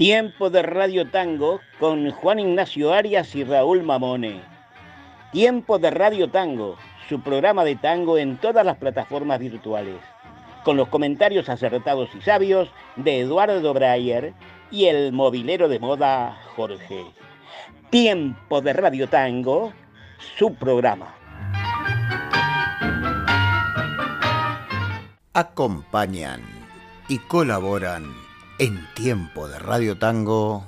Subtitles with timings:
[0.00, 4.40] Tiempo de Radio Tango con Juan Ignacio Arias y Raúl Mamone.
[5.30, 6.78] Tiempo de Radio Tango,
[7.10, 10.00] su programa de tango en todas las plataformas virtuales,
[10.64, 14.32] con los comentarios acertados y sabios de Eduardo Breyer
[14.70, 17.04] y el movilero de moda Jorge.
[17.90, 19.74] Tiempo de Radio Tango,
[20.38, 21.14] su programa.
[25.34, 26.40] Acompañan
[27.06, 28.29] y colaboran
[28.60, 30.66] en tiempo de Radio Tango.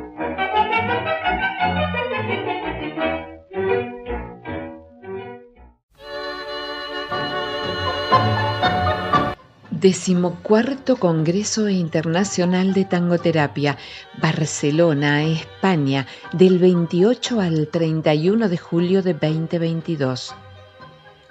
[9.81, 13.79] Decimocuarto Congreso Internacional de Tangoterapia,
[14.21, 20.35] Barcelona, España, del 28 al 31 de julio de 2022.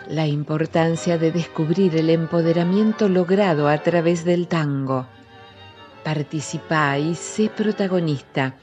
[0.07, 5.07] La importancia de descubrir el empoderamiento logrado a través del tango.
[6.05, 8.55] Participa y sé protagonista.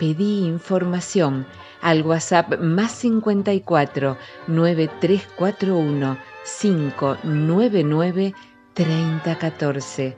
[0.00, 1.46] Pedí información
[1.80, 4.16] al WhatsApp más 54
[4.48, 6.18] 9341
[6.60, 8.34] 599
[8.78, 10.14] 3014.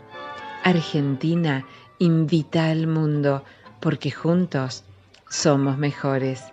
[0.65, 1.65] Argentina
[1.99, 3.43] invita al mundo
[3.81, 4.85] porque juntos
[5.31, 6.45] somos mejores.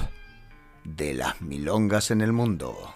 [0.83, 2.95] de las milongas en el mundo.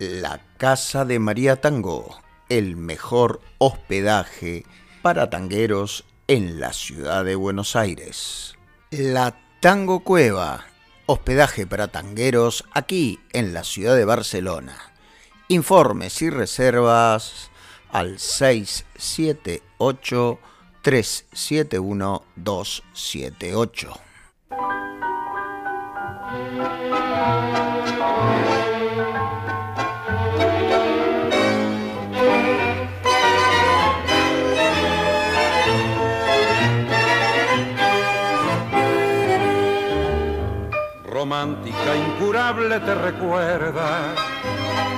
[0.00, 4.66] La Casa de María Tango, el mejor hospedaje
[5.02, 8.56] para tangueros en la ciudad de Buenos Aires.
[8.90, 10.64] La Tango Cueva,
[11.06, 14.76] hospedaje para tangueros aquí en la ciudad de Barcelona.
[15.48, 17.50] Informes y reservas
[17.90, 20.38] al 678
[20.82, 24.00] 371 278.
[41.24, 44.14] Romántica incurable te recuerda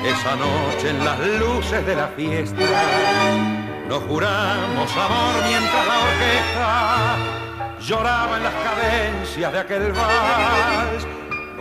[0.05, 2.65] esa noche en las luces de la fiesta.
[3.89, 7.17] Nos juramos amor mientras la orquesta
[7.79, 11.07] lloraba en las cadencias de aquel vals.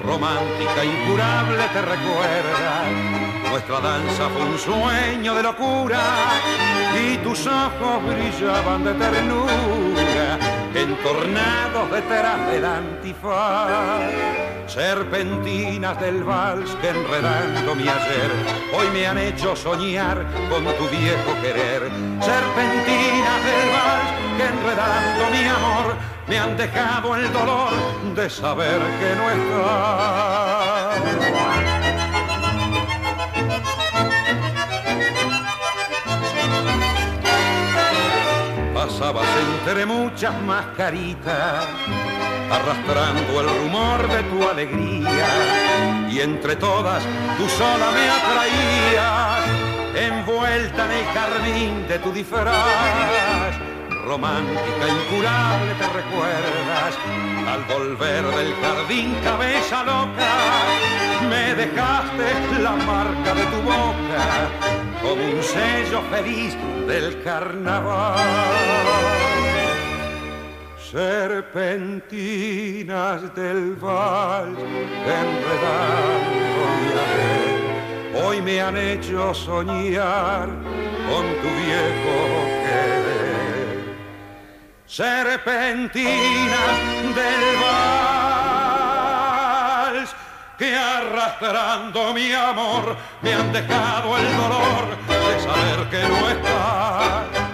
[0.03, 3.25] Romántica, incurable, te recuerda.
[3.56, 6.04] Nuestra danza fue un sueño de locura
[6.94, 10.38] y tus ojos brillaban de ternura
[10.74, 14.12] entornados detrás del antifaz.
[14.68, 18.30] Serpentinas del vals que enredando mi ayer,
[18.78, 21.90] hoy me han hecho soñar con tu viejo querer.
[22.19, 25.96] Serpentinas del vals que enredando mi amor,
[26.28, 27.72] me han dejado el dolor
[28.18, 30.36] de saber que no estás.
[38.97, 39.27] Pasabas
[39.57, 41.68] entre muchas mascaritas,
[42.50, 45.27] arrastrando el rumor de tu alegría,
[46.09, 47.03] y entre todas
[47.38, 49.44] tú sola me atraías,
[49.95, 53.59] envuelta en el jardín de tu disfraz.
[54.06, 56.95] Romántica, incurable te recuerdas,
[57.50, 60.33] al volver del jardín cabeza loca,
[61.30, 66.57] me dejaste la marca de tu boca como un sello feliz
[66.88, 68.19] del carnaval.
[70.92, 72.56] Serpentinas
[73.36, 74.57] del vals
[75.22, 80.48] enredando mi haber, hoy me han hecho soñar
[81.10, 82.18] con tu viejo
[82.66, 83.78] querer.
[84.86, 86.78] Serpentinas
[87.19, 88.14] del vals
[90.57, 97.44] que arrastrando mi amor me han dejado el dolor de saber que no estás.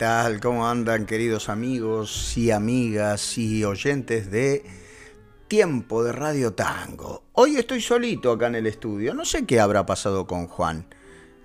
[0.00, 0.40] Tal?
[0.40, 4.64] ¿Cómo andan queridos amigos y amigas y oyentes de
[5.46, 7.24] Tiempo de Radio Tango?
[7.34, 10.86] Hoy estoy solito acá en el estudio, no sé qué habrá pasado con Juan.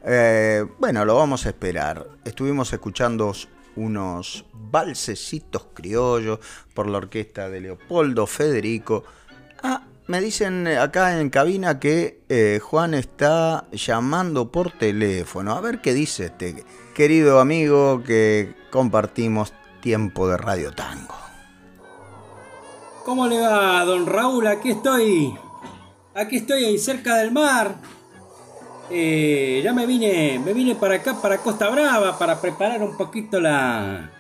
[0.06, 2.08] Eh, bueno, lo vamos a esperar.
[2.24, 3.34] Estuvimos escuchando
[3.76, 6.40] unos balsecitos criollos
[6.74, 9.04] por la orquesta de Leopoldo Federico.
[9.64, 15.54] Ah, me dicen acá en cabina que eh, Juan está llamando por teléfono.
[15.54, 21.16] A ver qué dice este querido amigo que compartimos tiempo de Radio Tango.
[23.04, 24.48] ¿Cómo le va, don Raúl?
[24.48, 25.36] Aquí estoy.
[26.16, 27.76] Aquí estoy ahí cerca del mar.
[28.90, 33.40] Eh, ya me vine, me vine para acá, para Costa Brava, para preparar un poquito
[33.40, 34.12] la,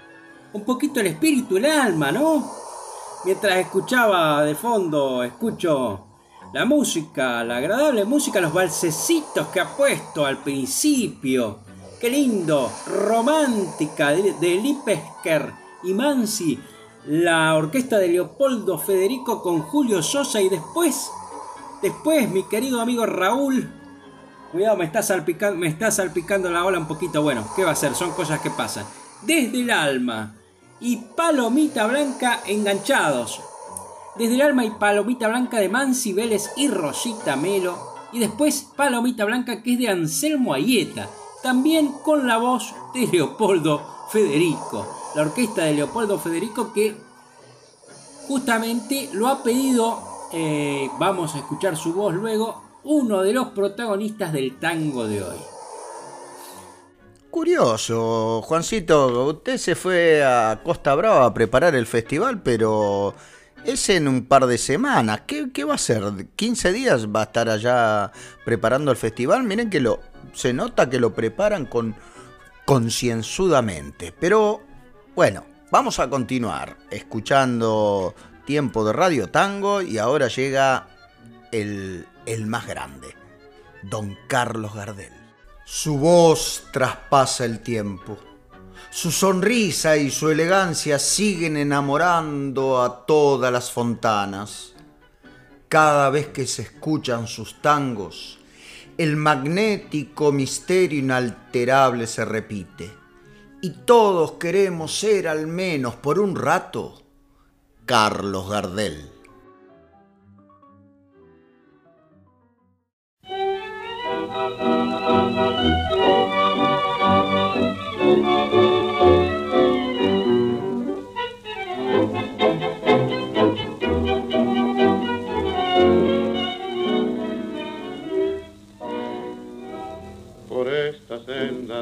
[0.53, 2.64] un poquito el espíritu, el alma, ¿no?
[3.25, 6.05] Mientras escuchaba de fondo, escucho
[6.53, 11.57] la música, la agradable música, los balsecitos que ha puesto al principio.
[11.99, 15.51] Qué lindo, romántica de, de Lipesker
[15.81, 16.59] y Mansi,
[17.07, 21.09] la orquesta de Leopoldo Federico con Julio Sosa y después,
[21.81, 23.67] después mi querido amigo Raúl.
[24.51, 27.23] Cuidado, me está salpicando, me está salpicando la ola un poquito.
[27.23, 27.95] Bueno, ¿qué va a ser?
[27.95, 28.85] Son cosas que pasan.
[29.23, 30.35] Desde el alma
[30.85, 33.41] y Palomita Blanca enganchados.
[34.19, 37.75] Desde el alma y Palomita Blanca de Mansi Vélez y Rosita Melo.
[38.11, 41.09] Y después Palomita Blanca que es de Anselmo Ayeta.
[41.41, 44.85] También con la voz de Leopoldo Federico.
[45.15, 46.95] La orquesta de Leopoldo Federico que
[48.27, 54.31] justamente lo ha pedido, eh, vamos a escuchar su voz luego, uno de los protagonistas
[54.31, 55.54] del tango de hoy.
[57.35, 63.13] Curioso, Juancito, usted se fue a Costa Brava a preparar el festival, pero
[63.65, 65.23] es en un par de semanas.
[65.27, 66.01] ¿Qué, va a ser?
[66.01, 68.13] ¿15 días va a estar allá
[68.45, 69.43] preparando el festival?
[69.43, 69.99] Miren que lo
[70.31, 71.93] se nota que lo preparan con
[72.63, 74.13] concienzudamente.
[74.17, 74.61] Pero
[75.13, 78.15] bueno, vamos a continuar escuchando
[78.45, 80.87] tiempo de Radio Tango y ahora llega
[81.51, 83.13] el, el más grande,
[83.83, 85.24] Don Carlos Gardel.
[85.67, 88.19] Su voz traspasa el tiempo.
[88.91, 94.73] Su sonrisa y su elegancia siguen enamorando a todas las fontanas.
[95.67, 98.37] Cada vez que se escuchan sus tangos,
[98.95, 102.93] el magnético misterio inalterable se repite.
[103.63, 107.01] Y todos queremos ser al menos por un rato
[107.87, 109.14] Carlos Gardel.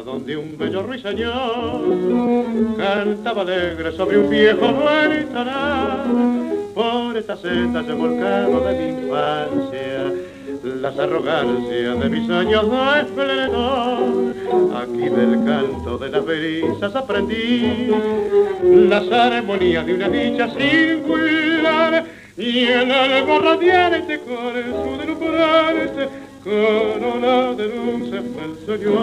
[0.05, 1.81] Donde un bello ruiseñor
[2.77, 4.67] cantaba alegre sobre un viejo
[5.09, 6.03] ventanal,
[6.73, 10.32] por esta senda se volcado de mi infancia
[10.63, 14.33] las arrogancias de mis años de esplendor.
[14.81, 17.89] Aquí del canto de las brisas aprendí
[18.63, 22.05] las armonías de una dicha singular
[22.37, 26.09] y el alma radiante con su deslumbrarse
[26.43, 28.93] corona de dulce fue el sueño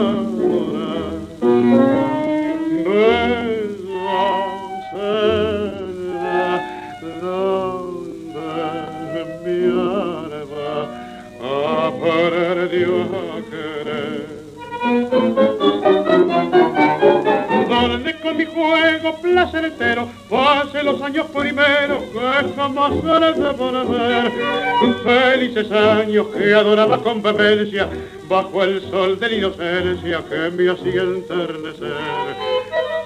[25.68, 27.86] Años que adoraba con vehemencia
[28.28, 31.92] bajo el sol de la inocencia que me hacía enternecer.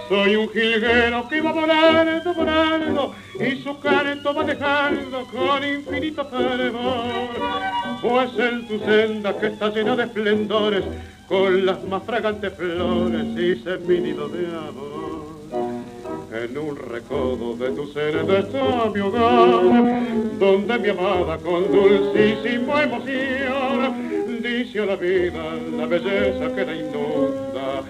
[0.09, 7.05] Soy un jilguero que va volando, volando, y su canto va dejando con infinito fervor.
[8.01, 10.85] Pues en tu senda que está llena de esplendores,
[11.27, 15.14] con las más fragantes flores y seminido de amor.
[16.35, 24.43] En un recodo de tu ser está mi hogar, donde mi amada con dulcísima emoción
[24.43, 25.45] dice a la vida
[25.79, 27.85] la belleza que la inunda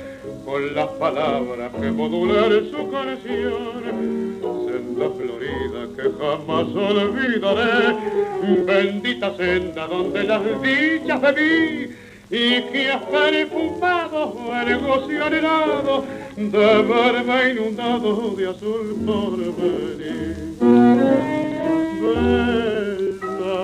[0.45, 4.37] con las palabras que modular su canción.
[4.67, 7.97] Senda florida que jamás olvidaré,
[8.67, 12.04] bendita senda donde las dichas vi
[12.37, 14.35] y que hasta el fumado
[14.67, 16.05] el gozo anhelado
[16.37, 20.35] de verme inundado de azul por venir.
[22.03, 23.59] Bella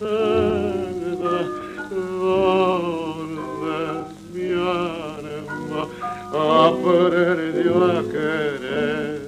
[0.00, 1.36] senda
[2.10, 3.78] donde
[4.34, 5.82] mi alma
[6.32, 9.20] aprendió a querer.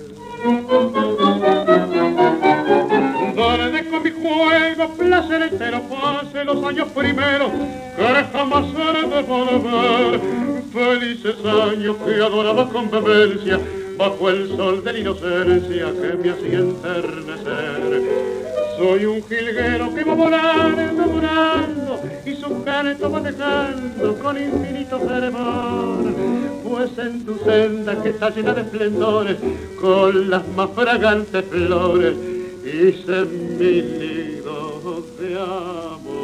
[4.49, 7.51] Juego placer entero pase los años primeros
[7.97, 10.21] que jamás haré de volver.
[10.73, 13.59] Felices años que adoraba con vehemencia
[13.97, 18.03] bajo el sol de la inocencia que me hacía enternecer
[18.77, 26.05] Soy un jilguero que va volando, volando y su canto va dejando con infinito fervor.
[26.63, 29.37] Pues en tu senda que está llena de esplendores,
[29.81, 32.15] con las más fragantes flores,
[32.65, 33.25] hice
[33.59, 34.28] mi
[34.89, 36.18] nido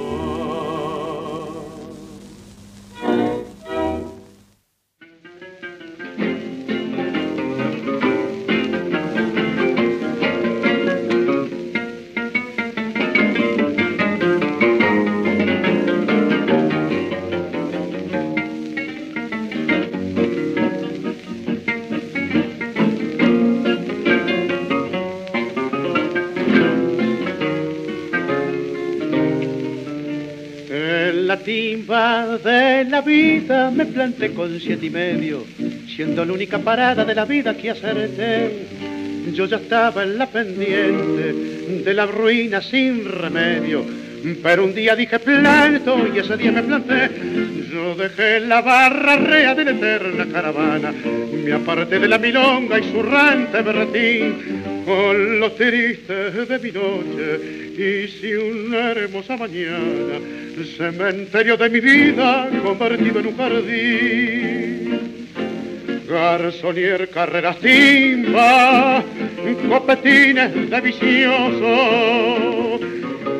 [31.34, 31.44] amor.
[31.44, 35.44] timba de la vida me planté con siete y medio,
[35.94, 38.66] siendo la única parada de la vida que acerté.
[39.32, 41.32] Yo ya estaba en la pendiente
[41.84, 43.84] de la ruina sin remedio,
[44.42, 47.10] pero un día dije planto y ese día me planté.
[47.72, 52.92] Yo dejé la barra rea de la eterna caravana, me aparté de la milonga y
[52.92, 60.19] su rante berretín con los tristes de mi noche y si una hermosa mañana
[60.76, 65.28] cementerio de mi vida convertido en un jardín.
[66.09, 69.02] Garzonier, carreras timba,
[69.69, 72.78] copetines de vicioso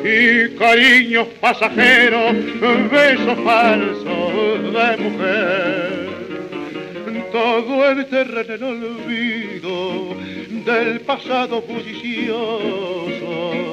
[0.03, 2.35] y cariños pasajeros,
[2.91, 6.05] besos falsos de mujer.
[7.31, 10.15] Todo el terreno en olvido
[10.65, 13.64] del pasado bullicioso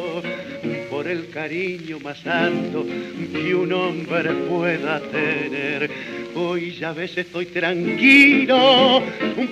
[1.06, 2.84] el cariño más alto
[3.32, 5.90] que un hombre pueda tener.
[6.34, 9.02] Hoy ya ves estoy tranquilo,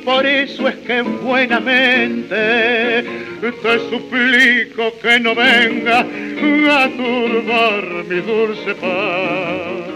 [0.04, 3.04] por eso es que buenamente
[3.40, 9.89] te suplico que no venga a turbar mi dulce paz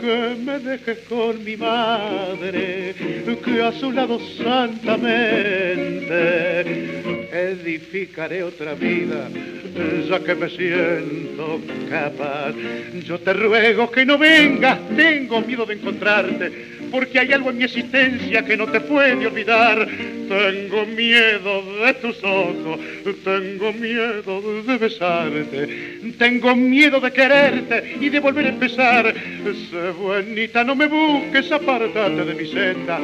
[0.00, 2.94] que me dejes con mi madre,
[3.44, 5.20] que a su lado santamente
[7.32, 9.28] edificaré otra vida
[10.08, 12.54] ya que me siento capaz.
[13.04, 16.52] Yo te ruego que no vengas, tengo miedo de encontrarte,
[16.90, 19.86] porque hay algo en mi existencia que no te puede olvidar.
[20.28, 22.78] Tengo miedo de tus ojos,
[23.24, 29.14] tengo miedo de besarte, tengo miedo de quererte y de volver a empezar.
[29.70, 33.00] Sé buenita, no me busques, apartate de mi senda.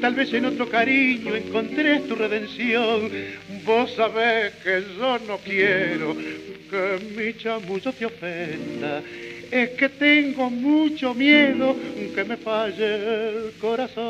[0.00, 3.10] Tal vez en otro cariño encontré tu redención.
[3.64, 6.16] Vos sabés que yo no quiero
[6.70, 9.02] que mi chamullo te ofenda.
[9.54, 11.76] Es que tengo mucho miedo
[12.12, 14.02] que me falle el corazón.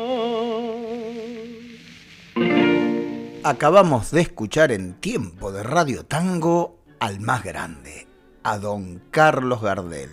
[3.43, 8.07] Acabamos de escuchar en tiempo de Radio Tango al más grande,
[8.41, 10.09] a don Carlos Gardel,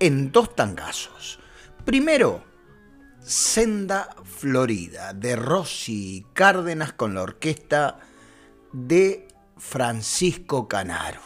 [0.00, 1.38] en dos tangazos.
[1.84, 2.42] Primero,
[3.20, 8.00] Senda Florida, de Rossi Cárdenas con la orquesta
[8.72, 11.20] de Francisco Canaro.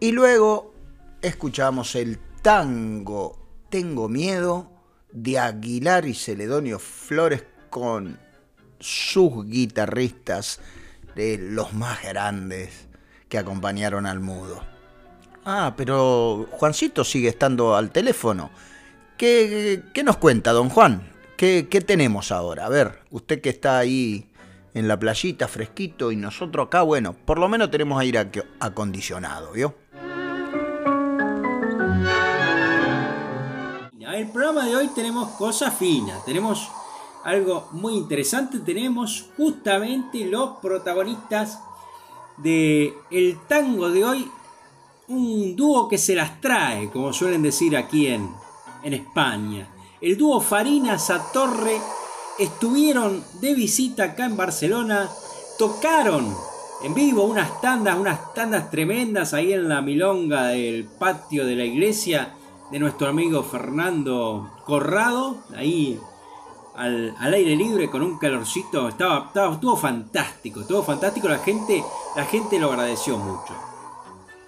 [0.00, 0.74] Y luego
[1.22, 3.38] escuchamos el tango
[3.70, 4.70] Tengo Miedo
[5.12, 8.18] de Aguilar y Celedonio Flores con
[8.80, 10.60] sus guitarristas
[11.14, 12.88] de los más grandes
[13.28, 14.62] que acompañaron al mudo.
[15.44, 18.50] Ah, pero Juancito sigue estando al teléfono.
[19.16, 21.10] ¿Qué, nos cuenta, don Juan?
[21.36, 22.66] ¿Qué, ¿Qué tenemos ahora?
[22.66, 24.30] A ver, usted que está ahí
[24.74, 28.28] en la playita fresquito y nosotros acá, bueno, por lo menos tenemos aire
[28.58, 29.81] acondicionado, ¿vio?
[34.12, 36.68] En el programa de hoy tenemos cosas finas, tenemos
[37.24, 41.60] algo muy interesante, tenemos justamente los protagonistas
[42.36, 44.30] de el tango de hoy,
[45.08, 48.28] un dúo que se las trae, como suelen decir aquí en,
[48.82, 49.66] en España.
[49.98, 51.80] El dúo Farina Satorre
[52.38, 55.08] estuvieron de visita acá en Barcelona,
[55.58, 56.36] tocaron
[56.84, 61.64] en vivo unas tandas, unas tandas tremendas ahí en la milonga del patio de la
[61.64, 62.34] iglesia
[62.72, 66.00] de nuestro amigo Fernando Corrado, ahí
[66.74, 71.84] al, aire libre con un calorcito, estaba, estaba, estuvo fantástico, estuvo fantástico, la gente,
[72.16, 73.54] la gente lo agradeció mucho.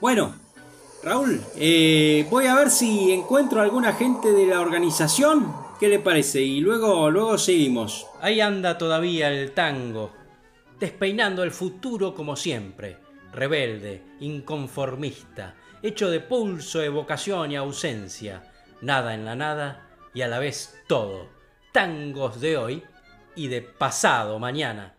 [0.00, 0.34] Bueno,
[1.02, 6.40] Raúl, eh, voy a ver si encuentro alguna gente de la organización ¿Qué le parece?
[6.40, 8.06] Y luego, luego seguimos.
[8.20, 10.10] Ahí anda todavía el tango,
[10.78, 12.96] despeinando el futuro como siempre,
[13.32, 18.42] rebelde, inconformista, hecho de pulso, evocación y ausencia,
[18.80, 21.28] nada en la nada y a la vez todo.
[21.72, 22.82] Tangos de hoy
[23.36, 24.94] y de pasado mañana.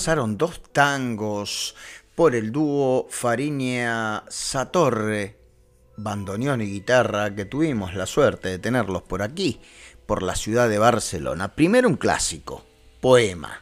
[0.00, 1.74] Pasaron dos tangos
[2.14, 5.36] por el dúo Fariña Satorre,
[5.98, 9.60] bandoneón y guitarra, que tuvimos la suerte de tenerlos por aquí,
[10.06, 11.54] por la ciudad de Barcelona.
[11.54, 12.64] Primero un clásico,
[13.02, 13.60] Poema,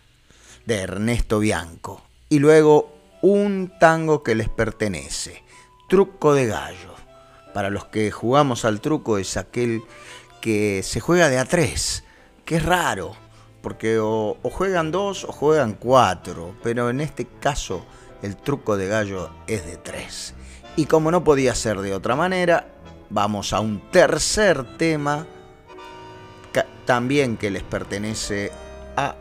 [0.65, 5.43] de Ernesto Bianco, y luego un tango que les pertenece,
[5.89, 6.95] Truco de Gallo.
[7.53, 9.83] Para los que jugamos al truco es aquel
[10.41, 12.05] que se juega de a tres,
[12.45, 13.17] que es raro,
[13.63, 17.85] porque o, juegan dos o juegan cuatro, pero en este caso
[18.23, 20.35] el truco de gallo es de tres.
[20.77, 22.67] Y como no podía ser de otra manera,
[23.11, 25.27] vamos a un tercer tema
[26.89, 28.51] también que les pertenece
[28.97, 29.15] a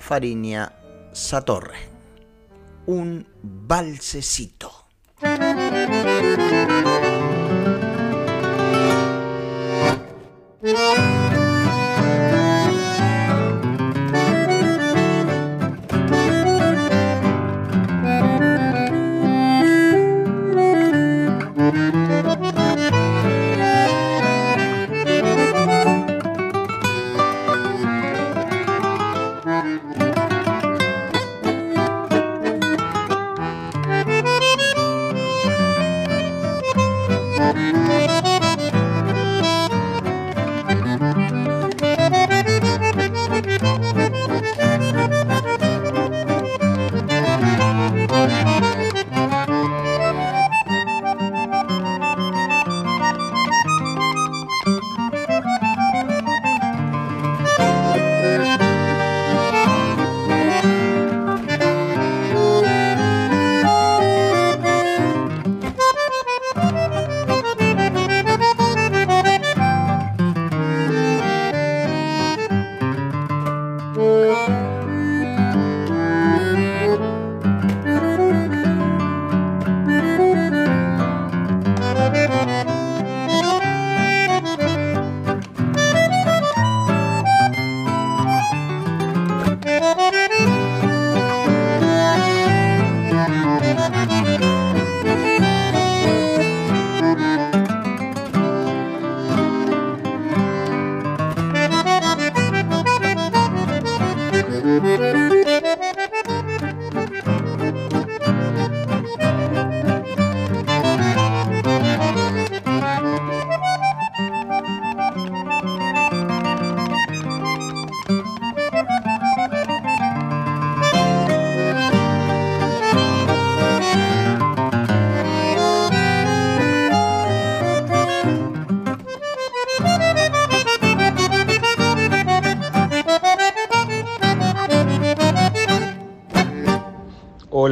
[0.00, 0.72] Fariña
[1.12, 1.78] Satorre.
[2.86, 4.72] Un balsecito.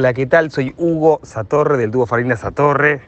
[0.05, 0.51] Hola, ¿qué tal?
[0.51, 3.01] Soy Hugo Satorre del dúo Farina Satorre.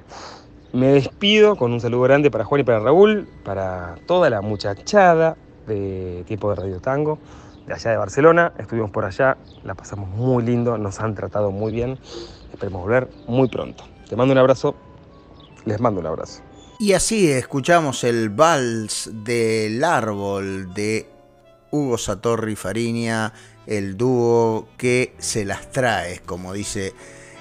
[0.73, 5.37] Me despido con un saludo grande para Juan y para Raúl, para toda la muchachada
[5.67, 7.19] de Tiempo de Radio Tango,
[7.67, 8.51] de allá de Barcelona.
[8.57, 11.99] Estuvimos por allá, la pasamos muy lindo, nos han tratado muy bien.
[12.51, 13.83] Esperemos volver muy pronto.
[14.09, 14.73] Te mando un abrazo,
[15.65, 16.41] les mando un abrazo.
[16.79, 21.07] Y así escuchamos el vals del árbol de
[21.69, 23.33] Hugo Satorri Fariña,
[23.67, 26.93] el dúo que se las trae, como dice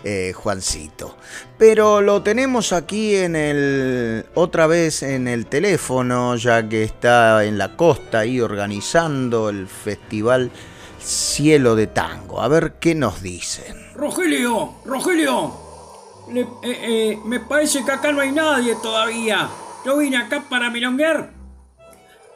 [0.04, 1.16] eh, Juancito.
[1.56, 7.56] Pero lo tenemos aquí en el otra vez en el teléfono, ya que está en
[7.56, 10.50] la costa ahí organizando el festival
[11.00, 12.42] Cielo de Tango.
[12.42, 13.92] A ver qué nos dicen.
[13.94, 15.52] Rogelio, Rogelio,
[16.34, 19.48] eh, eh, me parece que acá no hay nadie todavía.
[19.84, 21.30] Yo vine acá para milonguear.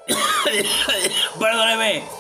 [1.39, 2.20] Perdóneme.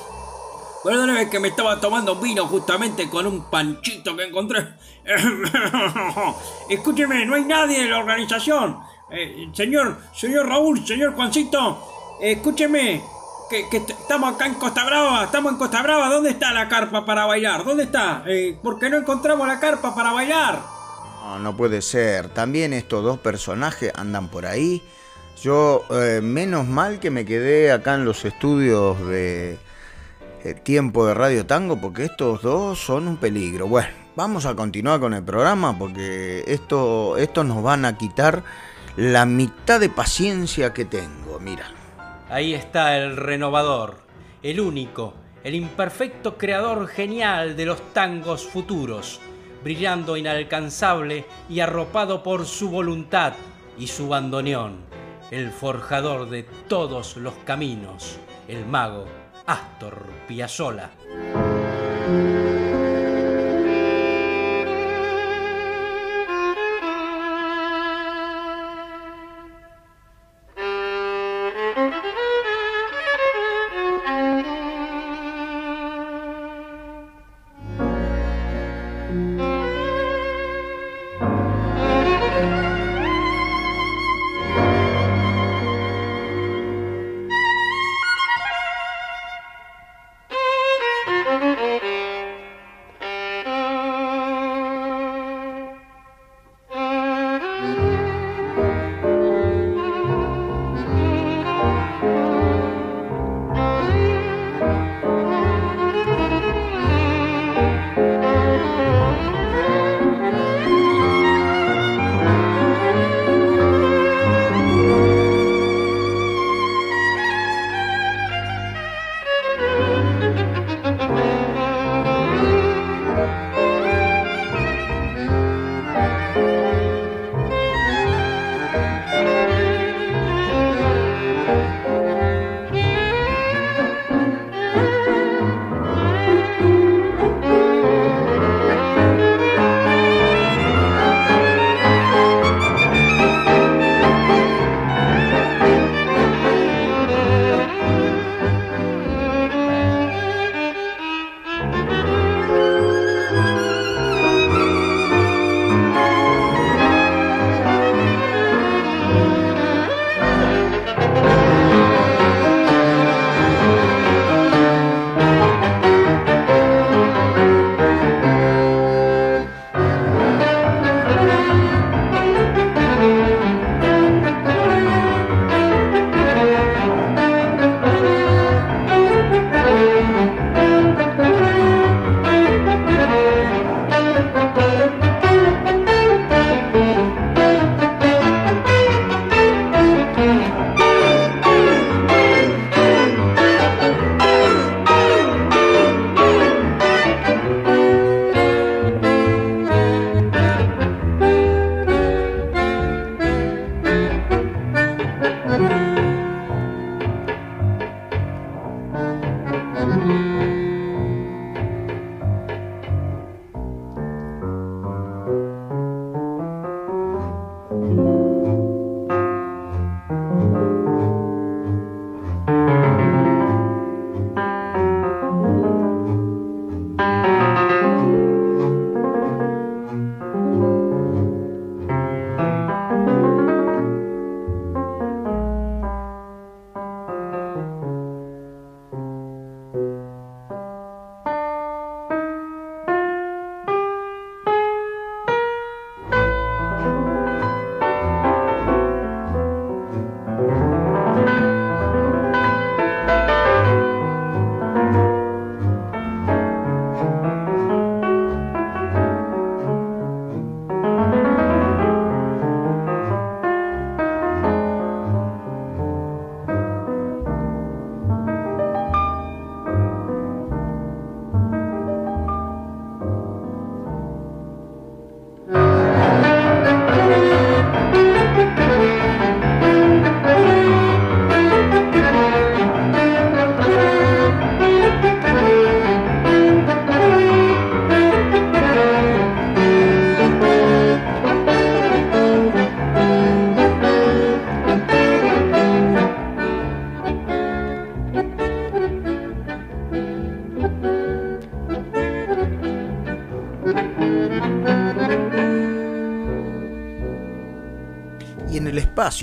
[0.82, 4.66] Perdóneme que me estaba tomando vino justamente con un panchito que encontré.
[6.70, 8.78] Escúcheme, no hay nadie en la organización.
[9.10, 13.02] Eh, señor, señor Raúl, señor Juancito, escúcheme,
[13.50, 16.08] que, estamos acá en Costa Brava, estamos en Costa Brava.
[16.08, 17.64] ¿Dónde está la carpa para bailar?
[17.64, 18.24] ¿Dónde está?
[18.62, 20.60] ¿Por qué no encontramos la carpa para bailar?
[21.22, 22.28] No, no puede ser.
[22.28, 24.82] También estos dos personajes andan por ahí.
[25.42, 29.58] Yo, eh, menos mal que me quedé acá en los estudios de eh,
[30.62, 33.68] Tiempo de Radio Tango, porque estos dos son un peligro.
[33.68, 38.42] Bueno, vamos a continuar con el programa porque esto, esto nos van a quitar
[38.96, 41.38] la mitad de paciencia que tengo.
[41.40, 41.66] Mira.
[42.30, 43.98] Ahí está el renovador,
[44.42, 49.20] el único, el imperfecto creador genial de los tangos futuros
[49.62, 53.34] brillando inalcanzable y arropado por su voluntad
[53.78, 54.78] y su bandoneón,
[55.30, 59.19] el forjador de todos los caminos, el mago
[59.50, 62.39] Astor Piazzolla.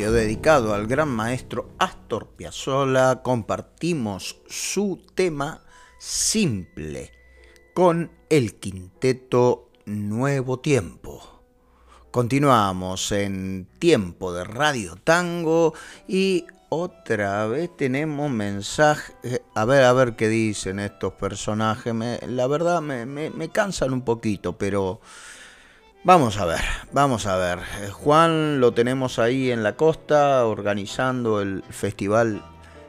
[0.06, 5.64] Dedicado al gran maestro Astor Piazzolla compartimos su tema
[5.98, 7.12] simple
[7.74, 11.42] con el quinteto Nuevo Tiempo.
[12.12, 15.74] Continuamos en tiempo de Radio Tango
[16.08, 19.14] y otra vez tenemos mensaje.
[19.56, 21.96] A ver, a ver qué dicen estos personajes.
[22.28, 25.02] la verdad me, me cansan un poquito, pero
[26.04, 27.60] Vamos a ver, vamos a ver.
[27.82, 32.44] Eh, Juan lo tenemos ahí en la costa organizando el festival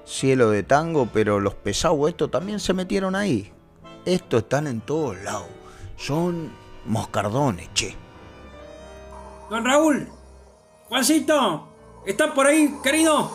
[0.05, 3.53] Cielo de Tango, pero los pesados estos también se metieron ahí.
[4.05, 5.49] Estos están en todos lados.
[5.97, 6.53] Son
[6.85, 7.97] moscardones, che.
[9.51, 10.07] Don Raúl,
[10.89, 11.69] Juancito,
[12.07, 13.31] ¿estás por ahí, querido?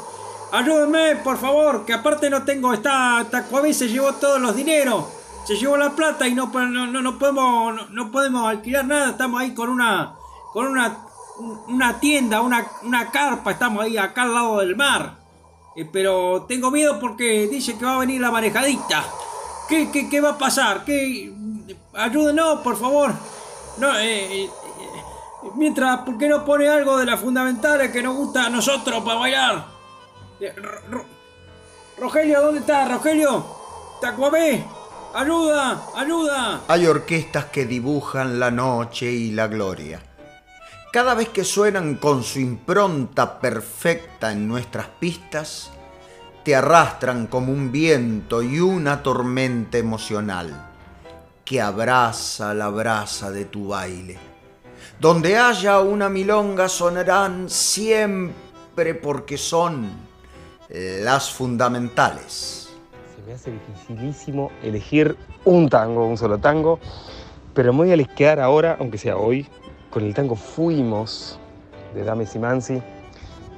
[0.51, 3.43] Ayúdenme, por favor, que aparte no tengo, esta, esta
[3.73, 8.11] se llevó todos los dineros se llevó la plata y no, no, no, podemos no,
[8.11, 10.15] podemos alquilar nada, estamos ahí con una
[10.53, 10.97] con una,
[11.67, 15.17] una tienda, una, una carpa, estamos ahí acá al lado del mar.
[15.75, 19.03] Eh, pero tengo miedo porque dice que va a venir la marejadita.
[19.67, 20.85] ¿Qué, qué, qué va a pasar?
[20.85, 21.33] ¿Qué?
[21.93, 23.13] Ayúdenos, por favor.
[23.79, 24.49] No, eh, eh,
[25.55, 29.19] mientras, ¿por qué no pone algo de las fundamentales que nos gusta a nosotros para
[29.19, 29.65] bailar?
[31.97, 32.87] Rogelio, ¿dónde está?
[32.87, 33.43] Rogelio,
[34.01, 34.65] ¿Tacuamé?
[35.15, 35.89] ¡Ayuda!
[35.95, 36.61] ¡Ayuda!
[36.67, 40.01] Hay orquestas que dibujan la noche y la gloria.
[40.91, 45.69] Cada vez que suenan con su impronta perfecta en nuestras pistas,
[46.43, 50.71] te arrastran como un viento y una tormenta emocional
[51.45, 54.17] que abraza la brasa de tu baile.
[54.99, 59.91] Donde haya una milonga sonarán siempre porque son
[60.69, 62.62] las fundamentales
[63.25, 65.15] me hace dificilísimo elegir
[65.45, 66.79] un tango, un solo tango,
[67.53, 69.47] pero me voy a quedar ahora, aunque sea hoy,
[69.91, 71.39] con el tango Fuimos
[71.93, 72.81] de Dame Simansi,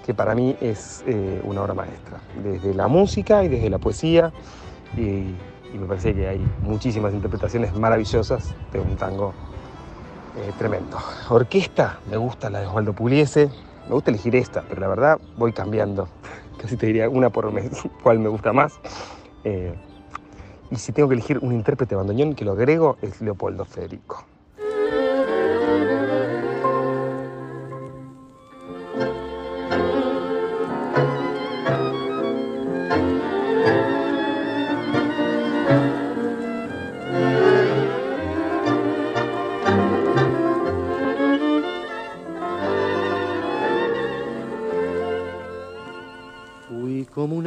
[0.05, 4.31] que para mí es eh, una obra maestra, desde la música y desde la poesía,
[4.97, 5.33] y,
[5.75, 9.33] me parece que hay muchísimas interpretaciones maravillosas de un tango
[10.37, 10.97] eh, tremendo.
[11.27, 13.49] Orquesta, me gusta la de Osvaldo Puliese,
[13.87, 16.07] me gusta elegir esta, pero la verdad voy cambiando.
[16.61, 17.71] Casi te diría una por mes,
[18.03, 18.79] cuál me gusta más.
[19.45, 19.75] Eh,
[20.71, 24.25] y si tengo que elegir un intérprete bandoneón que lo agrego, es Leopoldo Federico.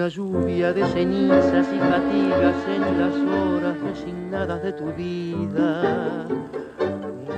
[0.09, 6.27] Lluvia de cenizas y fatigas en las horas resignadas de tu vida.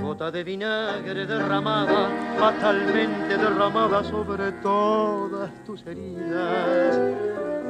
[0.03, 6.99] Gota de vinagre derramada, fatalmente derramada sobre todas tus heridas.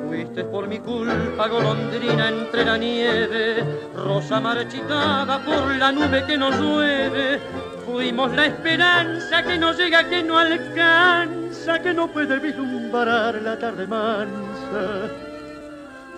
[0.06, 3.64] Fuiste por mi culpa golondrina entre la nieve,
[3.94, 7.40] rosa marchitada por la nube que nos llueve.
[7.84, 13.86] Fuimos la esperanza que no llega, que no alcanza, que no puede vislumbrar la tarde
[13.86, 14.49] mansa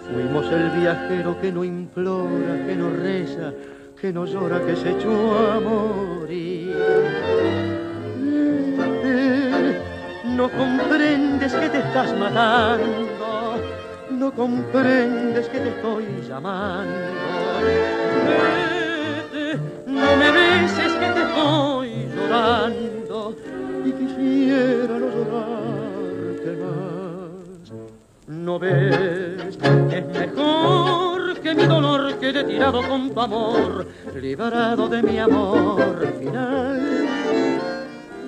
[0.07, 3.53] Fuimos el viajero que no implora, que no reza,
[4.01, 6.77] que no llora, que se echó a morir.
[10.37, 13.61] no comprendes que te estás matando,
[14.11, 16.93] no comprendes que te estoy llamando.
[28.65, 33.87] Es mejor que mi dolor quede tirado con tu amor,
[34.21, 37.09] liberado de mi amor final?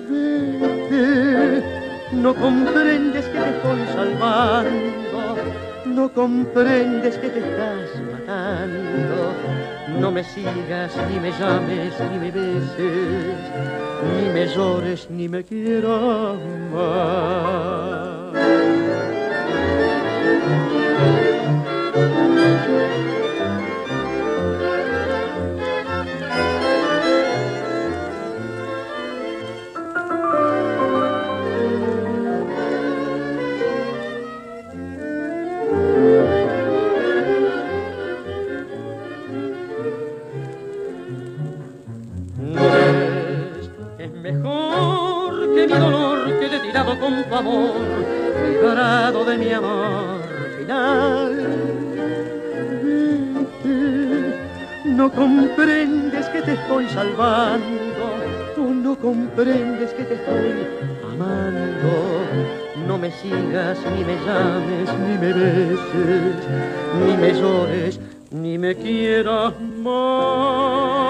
[0.09, 1.63] Vete,
[2.11, 5.37] no comprendes que te estoy salvando,
[5.85, 9.33] no comprendes que te estás matando.
[9.99, 13.37] No me sigas, ni me llames, ni me beses,
[14.17, 16.37] ni me llores, ni me quieras
[16.73, 18.35] más.
[43.97, 47.75] Es mejor que mi dolor quede tirado con tu amor,
[48.47, 50.14] liberado de mi amor
[54.85, 58.15] no comprendes que te estoy salvando,
[58.55, 60.67] tú no comprendes que te estoy
[61.13, 62.15] amando
[62.87, 66.35] no me sigas, ni me llames, ni me beses,
[66.99, 67.99] ni me llores,
[68.31, 69.53] ni me quieras
[69.83, 71.04] más.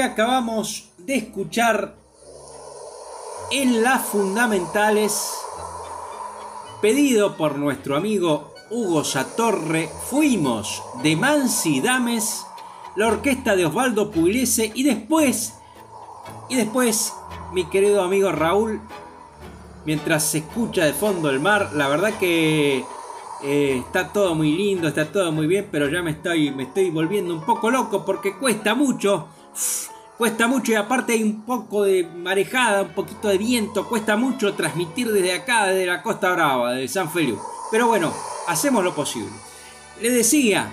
[0.00, 1.96] Acabamos de escuchar
[3.50, 5.30] en las fundamentales,
[6.82, 12.44] pedido por nuestro amigo Hugo Satorre, fuimos de Mansi Dames,
[12.96, 15.54] la orquesta de Osvaldo Pugliese y después,
[16.48, 17.12] y después,
[17.52, 18.80] mi querido amigo Raúl,
[19.84, 22.84] mientras se escucha de fondo el mar, la verdad que
[23.42, 26.90] eh, está todo muy lindo, está todo muy bien, pero ya me estoy, me estoy
[26.90, 29.28] volviendo un poco loco porque cuesta mucho
[30.18, 33.86] Cuesta mucho y aparte hay un poco de marejada, un poquito de viento.
[33.86, 37.38] Cuesta mucho transmitir desde acá, desde la Costa Brava, de San Feliu.
[37.70, 38.14] Pero bueno,
[38.48, 39.30] hacemos lo posible.
[40.00, 40.72] Le decía,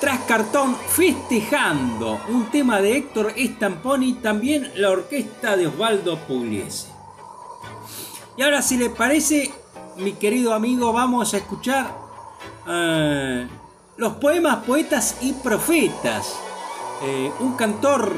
[0.00, 6.88] tras cartón festejando un tema de Héctor Estamponi, también la orquesta de Osvaldo Pugliese.
[8.38, 9.52] Y ahora si le parece,
[9.98, 11.94] mi querido amigo, vamos a escuchar
[12.66, 13.46] eh,
[13.98, 16.34] los poemas, poetas y profetas
[17.02, 18.14] eh, un cantor,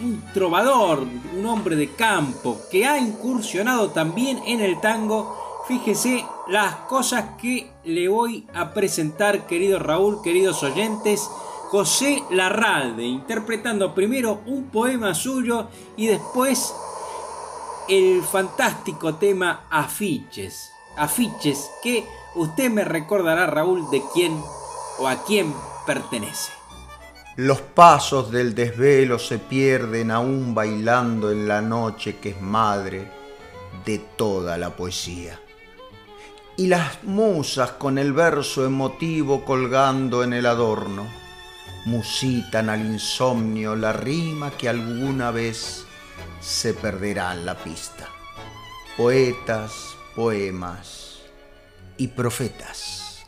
[0.00, 1.04] un trovador,
[1.36, 5.64] un hombre de campo que ha incursionado también en el tango.
[5.68, 11.28] Fíjese las cosas que le voy a presentar, querido Raúl, queridos oyentes.
[11.70, 16.74] José Larralde, interpretando primero un poema suyo y después
[17.88, 20.72] el fantástico tema Afiches.
[20.96, 24.42] Afiches que usted me recordará, Raúl, de quién
[24.98, 25.54] o a quién
[25.86, 26.57] pertenece.
[27.38, 33.08] Los pasos del desvelo se pierden aún bailando en la noche que es madre
[33.84, 35.38] de toda la poesía.
[36.56, 41.06] Y las musas con el verso emotivo colgando en el adorno,
[41.84, 45.84] musitan al insomnio la rima que alguna vez
[46.40, 48.08] se perderá en la pista.
[48.96, 51.20] Poetas, poemas
[51.98, 53.24] y profetas.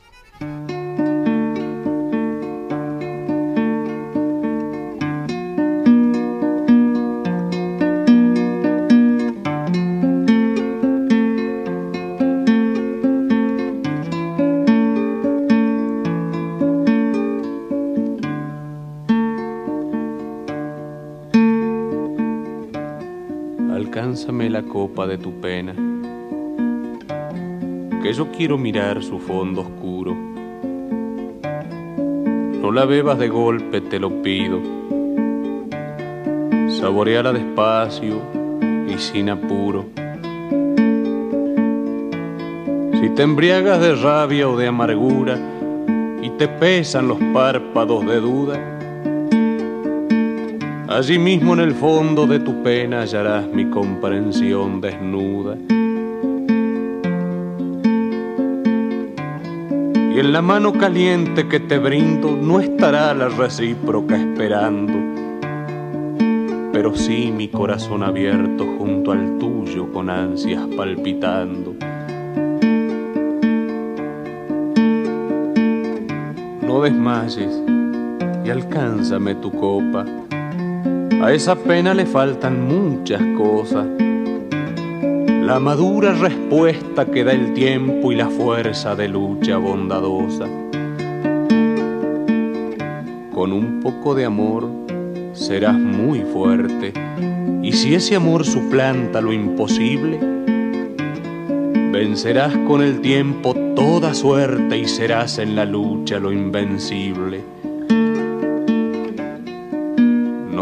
[28.41, 30.17] Quiero mirar su fondo oscuro.
[32.63, 34.59] No la bebas de golpe, te lo pido.
[36.71, 38.23] Saboreala despacio
[38.89, 39.85] y sin apuro.
[42.99, 45.39] Si te embriagas de rabia o de amargura
[46.23, 48.77] y te pesan los párpados de duda,
[50.89, 55.57] Allí mismo en el fondo de tu pena hallarás mi comprensión desnuda.
[60.11, 64.95] Y en la mano caliente que te brindo no estará la recíproca esperando,
[66.73, 71.75] pero sí mi corazón abierto junto al tuyo con ansias palpitando.
[76.63, 77.63] No desmayes
[78.45, 80.05] y alcánzame tu copa
[81.23, 83.87] a esa pena le faltan muchas cosas.
[85.51, 90.45] La madura respuesta que da el tiempo y la fuerza de lucha bondadosa.
[93.35, 94.71] Con un poco de amor
[95.33, 96.93] serás muy fuerte
[97.65, 100.21] y si ese amor suplanta lo imposible,
[101.91, 107.43] vencerás con el tiempo toda suerte y serás en la lucha lo invencible.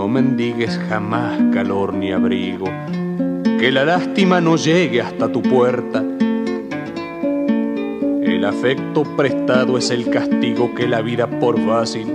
[0.09, 2.67] mendigues jamás calor ni abrigo,
[3.59, 6.05] que la lástima no llegue hasta tu puerta.
[8.23, 12.07] El afecto prestado es el castigo que la vida por fácil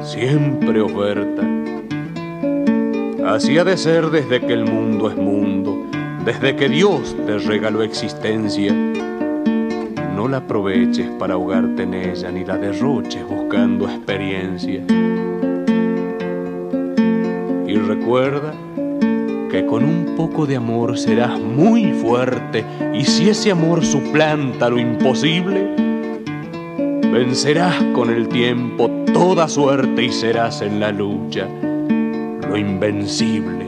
[0.00, 1.42] siempre oferta.
[3.26, 5.86] Así ha de ser desde que el mundo es mundo,
[6.24, 8.72] desde que Dios te regaló existencia.
[10.16, 14.82] No la aproveches para ahogarte en ella, ni la derroches buscando experiencia
[17.88, 18.52] recuerda
[19.66, 25.74] con un poco de amor serás muy fuerte y si ese amor suplanta lo imposible,
[27.12, 31.46] vencerás con el tiempo toda suerte y serás en la lucha
[32.48, 33.67] lo invencible.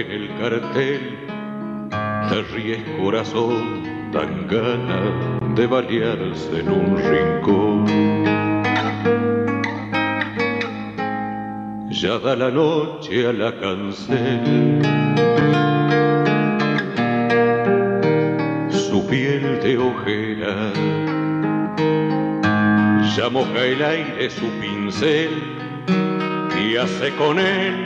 [0.00, 1.16] en el cartel,
[2.28, 3.82] te ríes corazón,
[4.12, 5.00] tan gana
[5.54, 7.86] de balearse en un rincón.
[11.88, 14.82] Ya da la noche a la cancel,
[18.68, 20.72] su piel de ojera,
[23.16, 25.30] ya moja el aire su pincel
[26.62, 27.85] y hace con él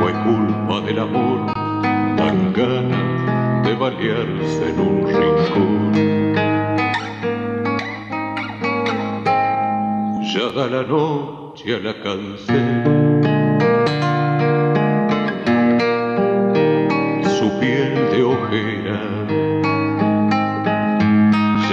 [0.00, 1.52] fue culpa del amor,
[2.16, 5.92] tan gana de balearse en un rincón.
[10.32, 12.60] Ya da la noche a la cansé.
[17.38, 19.20] Su piel de ojera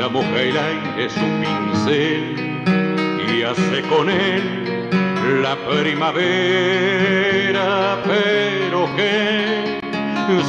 [0.10, 2.24] moja el aire su pincel
[3.30, 4.67] y hace con él
[5.28, 7.18] la primavera.
[8.06, 9.80] Pero que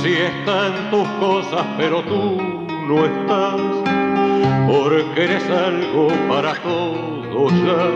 [0.03, 2.41] si están tus cosas, pero tú
[2.87, 3.61] no estás,
[4.67, 7.91] porque eres algo para todos ya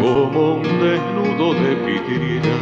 [0.00, 2.56] como un desnudo de vidriera.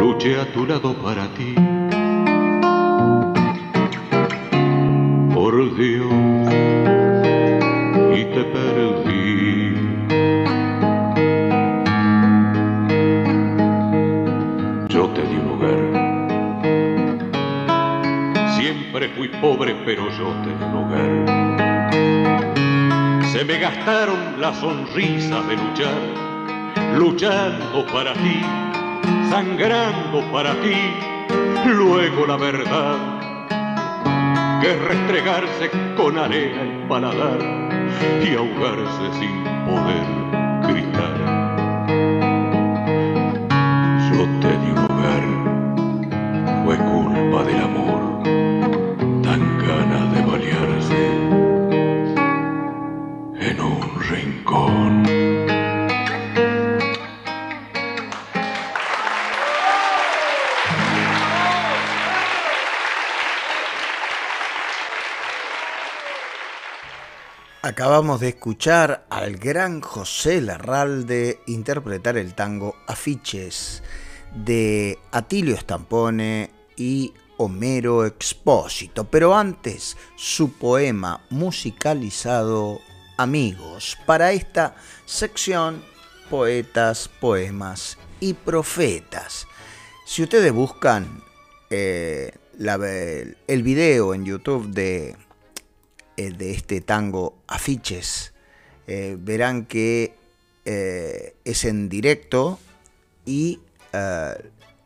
[0.00, 1.54] Luché a tu lado para ti.
[5.34, 6.23] Por Dios,
[23.74, 28.40] gastaron las sonrisas de luchar, luchando para ti,
[29.30, 30.76] sangrando para ti.
[31.66, 32.96] Luego la verdad,
[34.60, 37.38] que es restregarse con arena el paladar
[38.22, 40.06] y ahogarse sin poder
[40.68, 41.13] gritar.
[67.94, 73.84] Acabamos de escuchar al gran José Larralde interpretar el tango Afiches
[74.34, 82.80] de Atilio Stampone y Homero Expósito, pero antes su poema musicalizado
[83.16, 84.74] Amigos, para esta
[85.04, 85.80] sección
[86.28, 89.46] Poetas, Poemas y Profetas.
[90.04, 91.22] Si ustedes buscan
[91.70, 92.32] eh,
[93.46, 95.14] el video en YouTube de,
[96.16, 98.32] eh, de este tango Afiches,
[98.86, 100.14] eh, verán que
[100.64, 102.60] eh, es en directo
[103.26, 103.60] y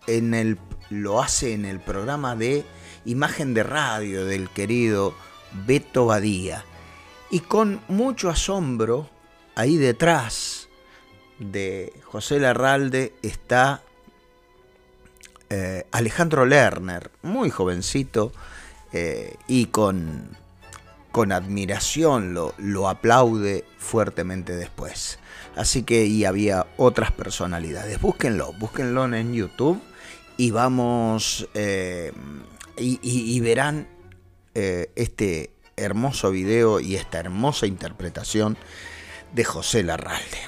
[0.06, 0.58] en el,
[0.90, 2.64] lo hace en el programa de
[3.06, 5.14] imagen de radio del querido
[5.66, 6.64] Beto Badía.
[7.30, 9.08] Y con mucho asombro,
[9.54, 10.68] ahí detrás
[11.38, 13.82] de José Larralde está
[15.90, 18.32] Alejandro Lerner, muy jovencito
[19.46, 20.36] y con,
[21.18, 25.18] con admiración lo, lo aplaude fuertemente después.
[25.56, 28.00] Así que y había otras personalidades.
[28.00, 29.82] Búsquenlo, búsquenlo en YouTube
[30.36, 32.12] y vamos eh,
[32.76, 33.88] y, verán
[34.54, 38.56] eh, este hermoso video y esta hermosa interpretación
[39.34, 40.38] de José Larralde.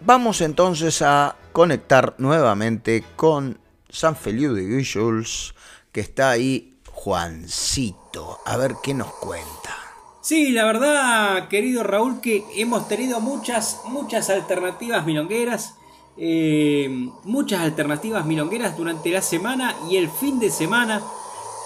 [0.00, 5.54] Vamos entonces a conectar nuevamente con San Feliu de Guixols,
[5.92, 9.83] que está ahí Juancito, a ver qué nos cuenta.
[10.24, 15.74] Sí, la verdad, querido Raúl, que hemos tenido muchas, muchas alternativas milongueras.
[16.16, 16.88] eh,
[17.24, 21.02] muchas alternativas milongueras durante la semana y el fin de semana.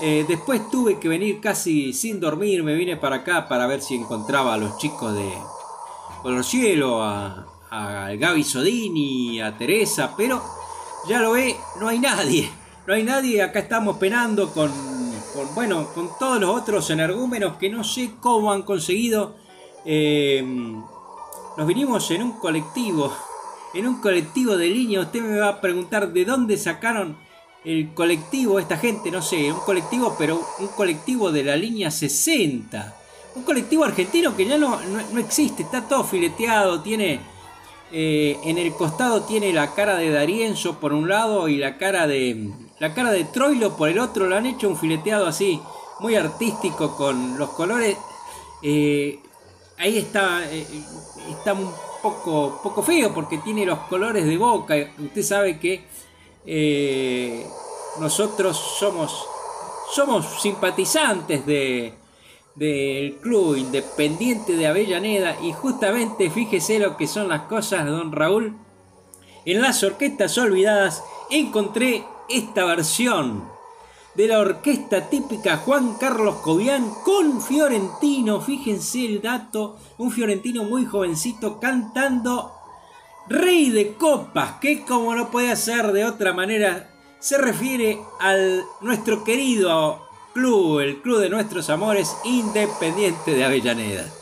[0.01, 2.65] Eh, después tuve que venir casi sin dormir.
[2.65, 5.31] Me vine para acá para ver si encontraba a los chicos de
[6.23, 10.43] Color Cielo, a, a Gaby Sodini, a Teresa, pero
[11.09, 12.51] ya lo ve, no hay nadie.
[12.87, 14.73] No hay nadie, acá estamos penando con,
[15.55, 19.37] bueno, con todos los otros energúmenos que no sé cómo han conseguido.
[19.85, 20.45] eh,
[21.57, 23.13] nos vinimos en un colectivo,
[23.75, 25.01] en un colectivo de línea.
[25.01, 27.17] Usted me va a preguntar de dónde sacaron
[27.65, 32.97] el colectivo, esta gente, no sé, un colectivo, pero un colectivo de la línea 60.
[33.35, 37.21] Un colectivo argentino que ya no, no, no existe, está todo fileteado, tiene...
[37.91, 42.07] eh, en el costado tiene la cara de Darienzo por un lado y la cara
[42.07, 44.27] de la cara de Troilo por el otro.
[44.27, 45.61] Lo han hecho un fileteado así,
[46.01, 47.97] muy artístico con los colores.
[48.63, 49.21] eh,
[49.79, 50.67] ahí está, eh,
[51.31, 51.73] está un
[52.03, 54.75] poco, poco feo porque tiene los colores de boca.
[54.99, 55.85] Usted sabe que
[56.47, 57.47] eh,
[58.01, 59.27] nosotros somos,
[59.93, 61.95] somos simpatizantes de,
[62.55, 68.57] del Club Independiente de Avellaneda y justamente fíjese lo que son las cosas, don Raúl.
[69.45, 73.45] En las orquestas olvidadas encontré esta versión
[74.15, 80.87] de la orquesta típica Juan Carlos Cobian con Fiorentino, fíjense el dato, un Fiorentino muy
[80.87, 82.53] jovencito cantando
[83.29, 89.23] Rey de Copas, que como no puede ser de otra manera, se refiere al nuestro
[89.23, 90.03] querido
[90.33, 94.18] club, el club de nuestros amores independiente de Avellaneda.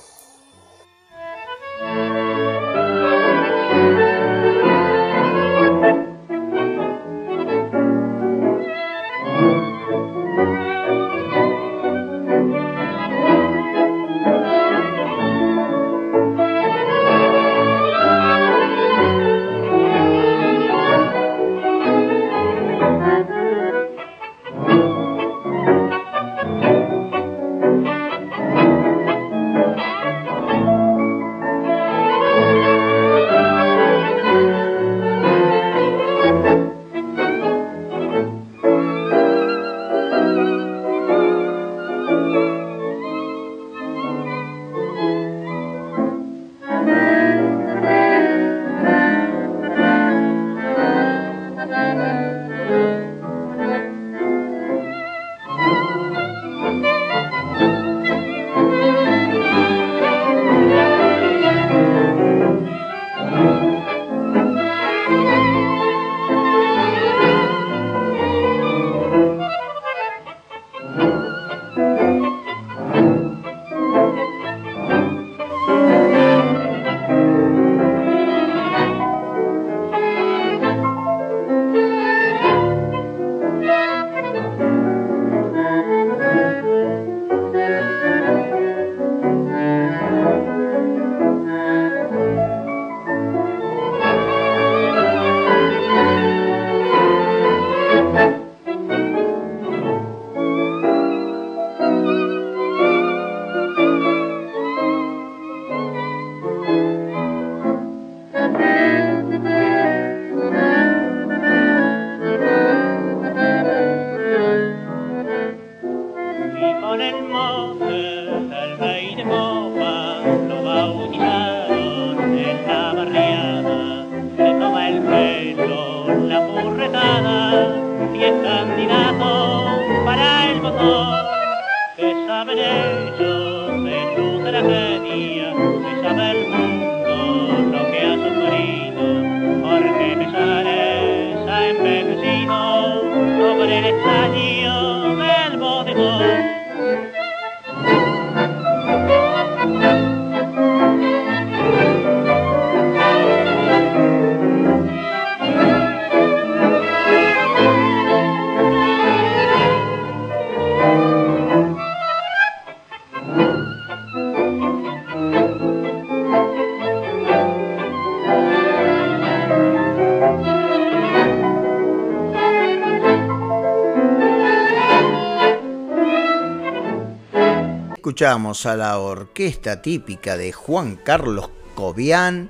[178.16, 182.48] Escuchamos a la orquesta típica de Juan Carlos Cobian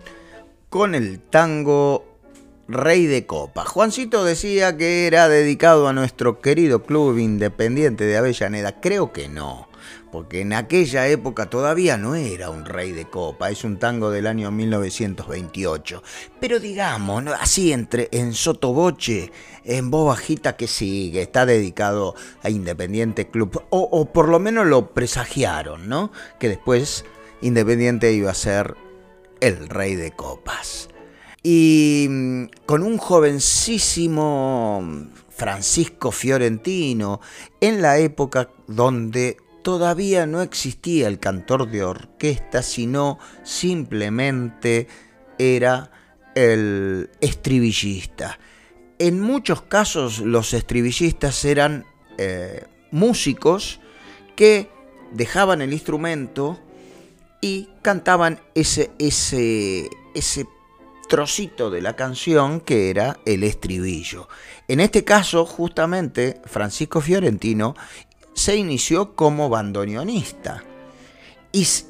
[0.68, 2.04] con el tango
[2.68, 3.64] Rey de Copa.
[3.64, 8.80] Juancito decía que era dedicado a nuestro querido club independiente de Avellaneda.
[8.80, 9.65] Creo que no,
[10.26, 14.26] porque en aquella época todavía no era un Rey de Copa, es un tango del
[14.26, 16.02] año 1928.
[16.40, 19.30] Pero digamos, así entre en sotoboche,
[19.62, 24.66] en voz bajita que sigue, está dedicado a Independiente Club, o, o por lo menos
[24.66, 26.10] lo presagiaron, ¿no?
[26.40, 27.04] Que después
[27.40, 28.74] Independiente iba a ser
[29.38, 30.88] el Rey de Copas
[31.44, 34.82] y mm, con un jovencísimo
[35.28, 37.20] Francisco Fiorentino,
[37.60, 39.36] en la época donde
[39.66, 44.86] todavía no existía el cantor de orquesta, sino simplemente
[45.40, 45.90] era
[46.36, 48.38] el estribillista.
[49.00, 51.84] En muchos casos los estribillistas eran
[52.16, 53.80] eh, músicos
[54.36, 54.70] que
[55.10, 56.60] dejaban el instrumento
[57.40, 60.46] y cantaban ese, ese, ese
[61.08, 64.28] trocito de la canción que era el estribillo.
[64.68, 67.74] En este caso, justamente, Francisco Fiorentino
[68.36, 70.62] se inició como bandoneonista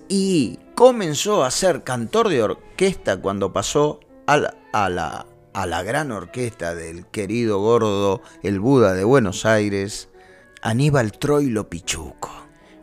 [0.09, 6.75] y, comenzó a ser cantor de orquesta cuando pasó a la, a la, gran orquesta
[6.75, 10.09] del querido gordo, el Buda de Buenos Aires,
[10.63, 12.31] Aníbal Troilo Pichuco.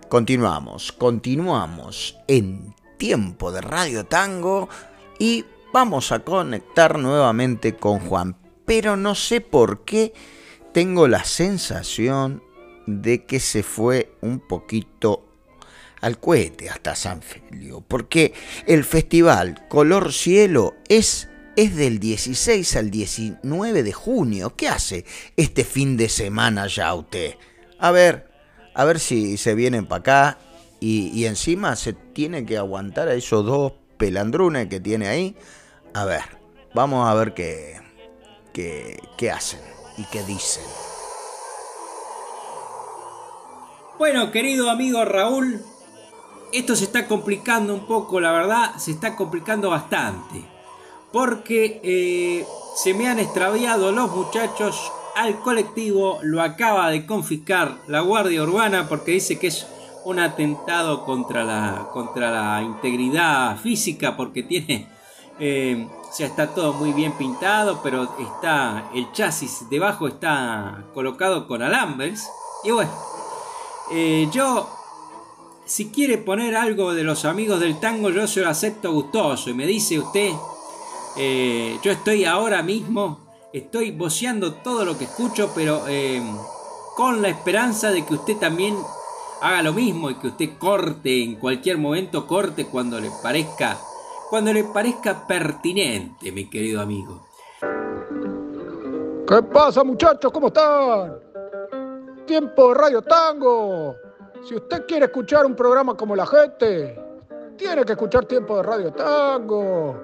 [0.10, 4.68] Continuamos, continuamos en tiempo de Radio Tango
[5.20, 8.36] y vamos a conectar nuevamente con Juan.
[8.66, 10.14] Pero no sé por qué
[10.74, 12.44] tengo la sensación
[12.86, 15.26] de que se fue un poquito
[16.02, 18.34] al cohete hasta San Felio, porque
[18.68, 24.54] el festival Color Cielo es, es del 16 al 19 de junio.
[24.58, 25.06] ¿Qué hace
[25.38, 27.36] este fin de semana ya usted?
[27.80, 28.30] A ver,
[28.74, 30.38] a ver si se vienen para acá
[30.82, 35.38] y, encima se tiene que aguantar a esos dos pelandrunes que tiene ahí.
[35.94, 36.24] A ver,
[36.74, 37.80] vamos a ver qué,
[38.52, 39.62] qué, qué hacen
[39.98, 40.93] y qué dicen.
[44.04, 45.62] Bueno, querido amigo Raúl,
[46.52, 50.44] esto se está complicando un poco, la verdad, se está complicando bastante.
[51.14, 52.46] Porque eh,
[52.76, 58.90] se me han extraviado los muchachos al colectivo, lo acaba de confiscar la Guardia Urbana
[58.90, 59.66] porque dice que es
[60.04, 64.90] un atentado contra la, contra la integridad física porque tiene...
[65.40, 65.88] Eh,
[66.20, 72.30] está todo muy bien pintado, pero está el chasis debajo está colocado con alambres.
[72.66, 72.92] Y bueno,
[73.92, 74.70] eh, yo
[75.66, 79.50] si quiere poner algo de los amigos del tango, yo se lo acepto gustoso.
[79.50, 80.32] Y me dice usted,
[81.18, 83.20] eh, yo estoy ahora mismo,
[83.54, 86.22] estoy voceando todo lo que escucho, pero eh,
[86.96, 88.76] con la esperanza de que usted también
[89.42, 93.78] haga lo mismo y que usted corte en cualquier momento, corte cuando le parezca,
[94.30, 97.28] cuando le parezca pertinente, mi querido amigo.
[99.28, 100.32] ¿Qué pasa muchachos?
[100.32, 101.23] ¿Cómo están?
[102.26, 103.96] Tiempo de Radio Tango.
[104.48, 107.00] Si usted quiere escuchar un programa como la gente,
[107.58, 109.96] tiene que escuchar Tiempo de Radio Tango.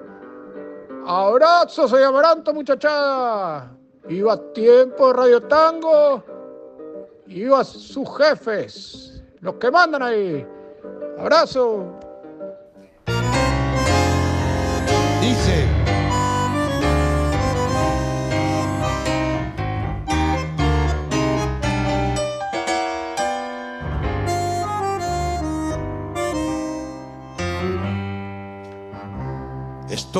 [1.06, 3.70] Abrazos y amaranto, muchachada.
[4.08, 6.24] Iba Tiempo de Radio Tango.
[7.26, 10.46] Iba sus jefes, los que mandan ahí.
[11.18, 11.99] Abrazo.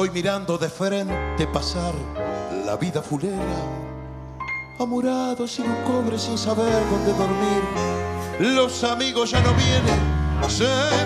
[0.01, 1.93] Estoy mirando de frente pasar
[2.65, 3.37] la vida fulera,
[4.79, 8.55] amurado sin un cobre, sin saber dónde dormir.
[8.57, 10.01] Los amigos ya no vienen,
[10.49, 10.65] se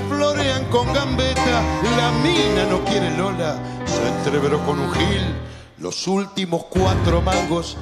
[0.09, 1.61] florean con gambeta,
[1.97, 7.77] la mina no quiere Lola, se entreveró con un gil los últimos cuatro mangos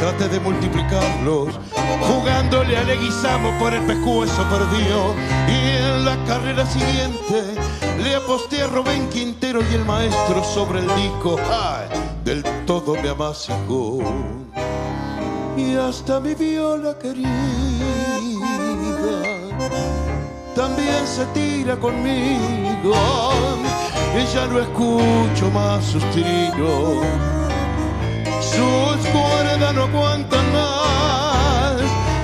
[0.00, 1.58] traté de multiplicarlos,
[2.00, 5.14] jugándole a Leguizamo por el pescuezo perdió.
[5.48, 7.54] Y en la carrera siguiente
[8.02, 11.38] le aposté a Rubén Quintero y el maestro sobre el disco.
[11.50, 11.88] ¡Ay!
[12.24, 13.98] Del todo me amasicó.
[15.56, 17.28] Y hasta mi viola querida
[20.54, 22.92] también se tira conmigo.
[24.12, 27.06] Y ya no escucho más sus trinos
[28.40, 31.82] sus cuerdas no aguantan más.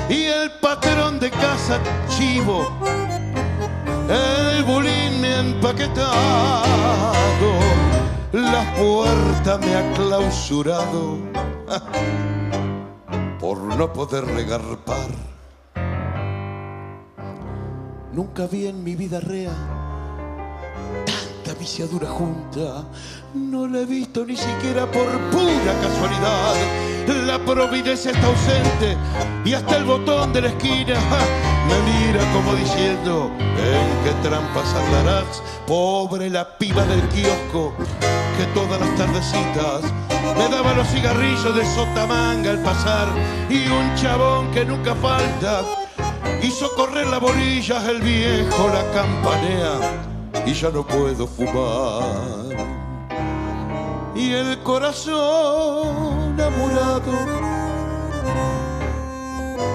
[0.09, 1.79] Y el patrón de casa
[2.09, 2.69] chivo,
[4.09, 6.07] el bulín me ha empaquetado,
[8.33, 11.19] la puerta me ha clausurado
[13.41, 15.11] por no poder regarpar.
[18.13, 19.77] Nunca vi en mi vida real
[21.47, 22.85] tanta viciadura junta
[23.35, 26.55] no la he visto ni siquiera por pura casualidad.
[27.27, 28.97] La providencia está ausente
[29.45, 30.99] y hasta el botón de la esquina
[31.69, 35.43] me mira como diciendo, ¿en qué trampas andarás?
[35.67, 37.75] Pobre la piba del kiosco
[38.37, 39.83] que todas las tardecitas
[40.37, 43.09] me daba los cigarrillos de sotamanga al pasar
[43.49, 45.63] y un chabón que nunca falta
[46.43, 50.16] hizo correr la bolilla, el viejo la campanea
[50.47, 52.57] y ya no puedo fumar
[54.15, 57.13] y el corazón amurado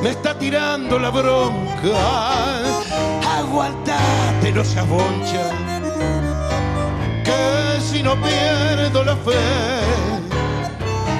[0.01, 2.61] me está tirando la bronca.
[3.37, 5.51] Aguantate, no seas boncha,
[7.23, 9.37] que si no pierdo la fe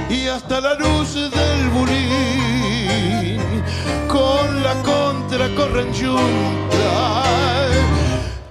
[0.10, 3.40] y hasta la luz del bulín
[4.08, 7.81] con la contra corren junta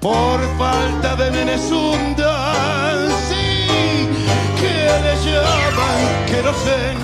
[0.00, 1.56] por falta de le
[5.24, 6.94] llaman que no sé.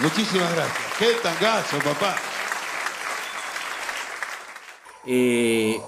[0.00, 0.78] Muchísimas gracias.
[0.98, 2.16] Qué tangazo, papá.
[5.06, 5.80] Eh,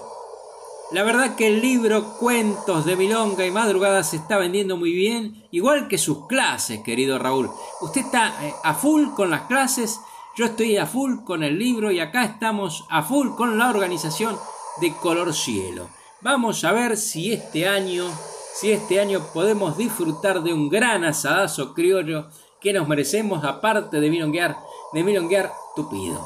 [0.91, 5.47] la verdad que el libro Cuentos de Milonga y Madrugada se está vendiendo muy bien,
[5.51, 7.51] igual que sus clases, querido Raúl.
[7.81, 9.99] Usted está eh, a full con las clases
[10.39, 14.37] Yo estoy a full con el libro y acá estamos a full con la organización
[14.79, 15.89] de Color Cielo.
[16.21, 18.05] Vamos a ver si este año,
[18.53, 22.29] si este año podemos disfrutar de un gran asadazo criollo
[22.61, 24.55] que nos merecemos aparte de milonguear,
[24.93, 26.25] de milonguear tupido.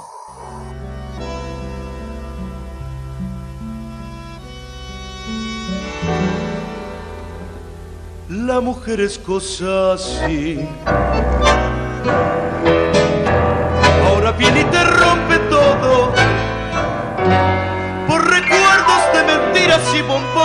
[8.29, 10.59] La mujer es cosa así.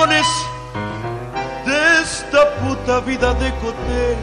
[0.06, 4.16] De esta puta vida de cotel.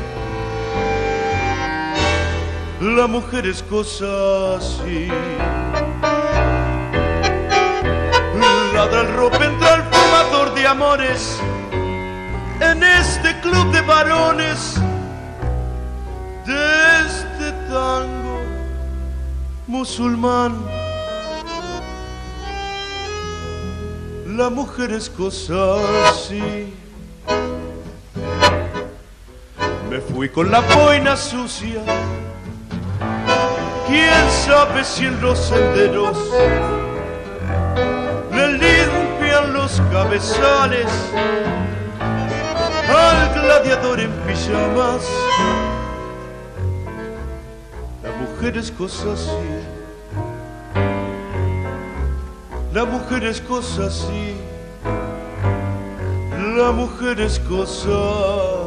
[2.95, 5.09] La mujer es cosa así.
[8.73, 11.39] Ladra el ropa, entra el fumador de amores
[12.61, 14.75] en este club de varones
[16.45, 18.41] de este tango
[19.67, 20.84] musulmán.
[24.35, 25.75] La mujer es cosa
[26.09, 26.73] así.
[29.89, 31.81] Me fui con la boina sucia.
[33.87, 36.17] Quién sabe si en los senderos
[38.33, 40.91] le limpian los cabezales
[42.89, 45.07] al gladiador en pijamas.
[48.03, 49.54] La mujer es cosa así.
[52.75, 54.35] La mujer es cosa así.
[56.57, 58.64] La mujer es cosa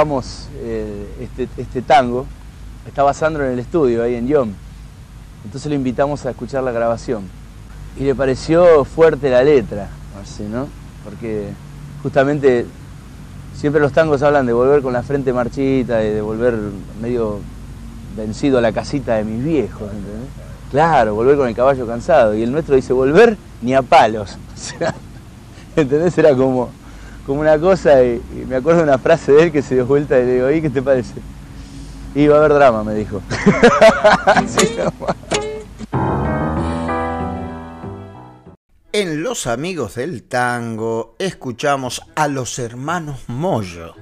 [0.00, 2.24] grabamos eh, este, este tango,
[2.86, 4.50] estaba Sandro en el estudio, ahí en Yom.
[5.44, 7.24] Entonces lo invitamos a escuchar la grabación.
[7.98, 9.90] Y le pareció fuerte la letra,
[10.22, 10.68] así, ¿no?
[11.04, 11.50] Porque
[12.02, 12.64] justamente
[13.54, 16.56] siempre los tangos hablan de volver con la frente marchita de volver
[17.02, 17.40] medio
[18.16, 20.30] vencido a la casita de mis viejos, ¿entendés?
[20.70, 22.34] Claro, volver con el caballo cansado.
[22.34, 24.38] Y el nuestro dice, volver ni a palos.
[25.76, 26.70] O sea, como,
[27.26, 30.18] como una cosa y, me acuerdo de una frase de él que se dio vuelta
[30.18, 31.14] y le digo, ¿y qué te parece?
[32.14, 33.22] Y va a haber drama, me dijo.
[38.92, 43.94] En Los Amigos del Tango escuchamos a los hermanos Moyo.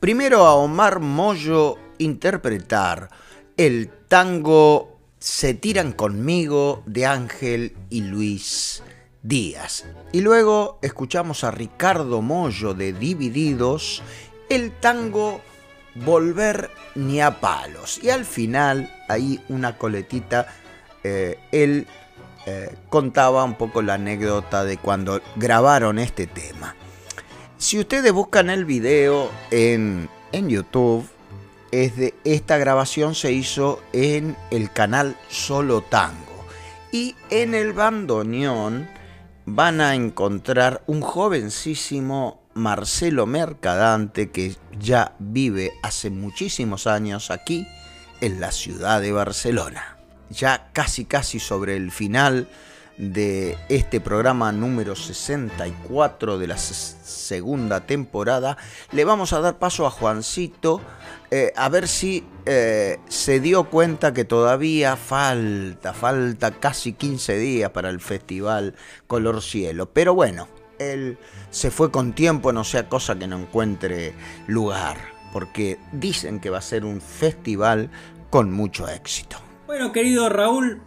[0.00, 3.10] Primero a Omar Moyo interpretar
[3.56, 8.82] el tango Se tiran conmigo de Ángel y Luis
[9.24, 9.86] Díaz.
[10.12, 14.02] Y luego escuchamos a Ricardo Moyo de Divididos
[14.50, 15.40] el tango
[15.94, 17.98] Volver ni a palos.
[18.02, 20.46] Y al final, ahí una coletita,
[21.02, 21.86] eh, él
[22.46, 26.76] eh, contaba un poco la anécdota de cuando grabaron este tema.
[27.56, 31.08] Si ustedes buscan el video en, en YouTube,
[31.70, 36.44] es de, esta grabación se hizo en el canal Solo Tango.
[36.92, 38.86] Y en el bandoneón
[39.46, 47.66] van a encontrar un jovencísimo Marcelo Mercadante que ya vive hace muchísimos años aquí
[48.20, 49.98] en la ciudad de Barcelona.
[50.30, 52.48] Ya casi casi sobre el final
[52.96, 58.56] de este programa número 64 de la se- segunda temporada,
[58.92, 60.80] le vamos a dar paso a Juancito
[61.36, 67.70] eh, a ver si eh, se dio cuenta que todavía falta, falta casi 15 días
[67.72, 68.76] para el festival
[69.08, 69.90] Color Cielo.
[69.92, 70.46] Pero bueno,
[70.78, 71.18] él
[71.50, 74.14] se fue con tiempo, no sea cosa que no encuentre
[74.46, 74.96] lugar,
[75.32, 77.90] porque dicen que va a ser un festival
[78.30, 79.36] con mucho éxito.
[79.66, 80.82] Bueno, querido Raúl,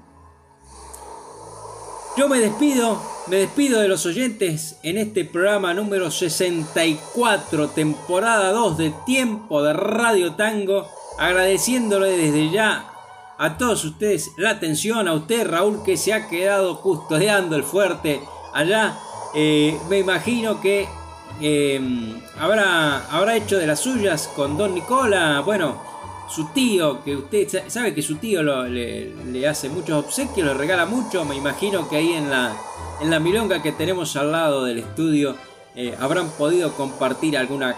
[2.17, 8.77] yo me despido, me despido de los oyentes en este programa número 64, temporada 2
[8.79, 10.87] de Tiempo de Radio Tango,
[11.19, 12.89] agradeciéndole desde ya
[13.37, 18.19] a todos ustedes la atención, a usted Raúl que se ha quedado custodiando el fuerte
[18.51, 18.97] allá.
[19.35, 20.87] Eh, me imagino que
[21.39, 21.79] eh,
[22.39, 25.41] habrá, habrá hecho de las suyas con Don Nicola.
[25.45, 25.86] Bueno,
[26.27, 31.25] su tío, que usted sabe que su tío le, hace muchos obsequios, le regala mucho.
[31.25, 32.55] Me imagino que ahí en la,
[33.01, 35.35] en la milonga que tenemos al lado del estudio
[35.75, 37.75] eh, habrán podido compartir alguna,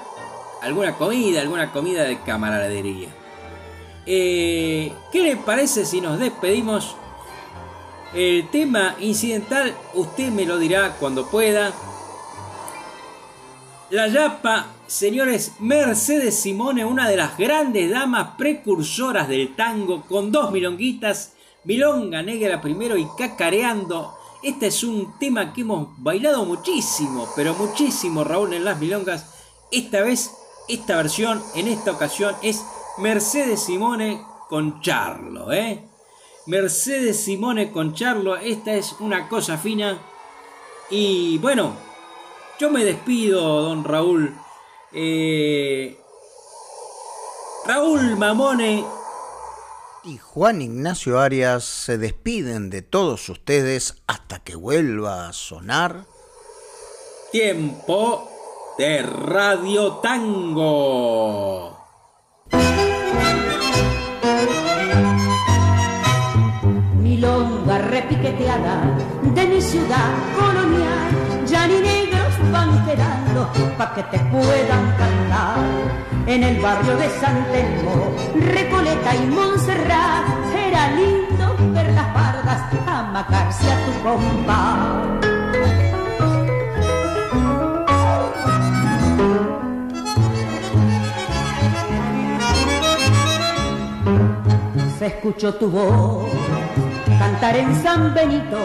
[0.62, 3.10] alguna comida, alguna comida de camaradería.
[4.06, 6.96] Eh, ¿Qué le parece si nos despedimos?
[8.14, 11.72] El tema incidental usted me lo dirá cuando pueda.
[13.92, 20.52] La Yapa, señores, Mercedes Simone, una de las grandes damas precursoras del tango, con dos
[20.52, 21.34] milonguitas,
[21.64, 24.16] Milonga Negra primero y Cacareando.
[24.42, 29.28] Este es un tema que hemos bailado muchísimo, pero muchísimo, Raúl, en las milongas.
[29.72, 30.32] Esta vez,
[30.68, 32.66] esta versión, en esta ocasión, es
[32.98, 35.84] Mercedes Simone con Charlo, ¿eh?
[36.48, 40.00] Mercedes Simone con Charlo, esta es una cosa fina.
[40.90, 41.74] Y bueno,
[42.60, 44.36] yo me despido, don Raúl.
[44.92, 45.96] Eh,
[47.68, 48.84] Raúl Mamone
[50.04, 56.06] y Juan Ignacio Arias se despiden de todos ustedes hasta que vuelva a sonar.
[57.32, 58.32] Tiempo
[58.80, 61.78] de Radio Tango.
[66.98, 68.98] Milonga repiqueteada
[69.36, 71.99] de mi ciudad colonial, ya ni
[72.52, 75.58] van quedando pa' que te puedan cantar.
[76.26, 78.14] En el barrio de San Telmo,
[78.54, 84.62] Recoleta y Montserrat, era lindo ver las pardas amacarse a tu compa.
[94.98, 96.30] Se escuchó tu voz
[97.20, 98.58] cantar en San Benito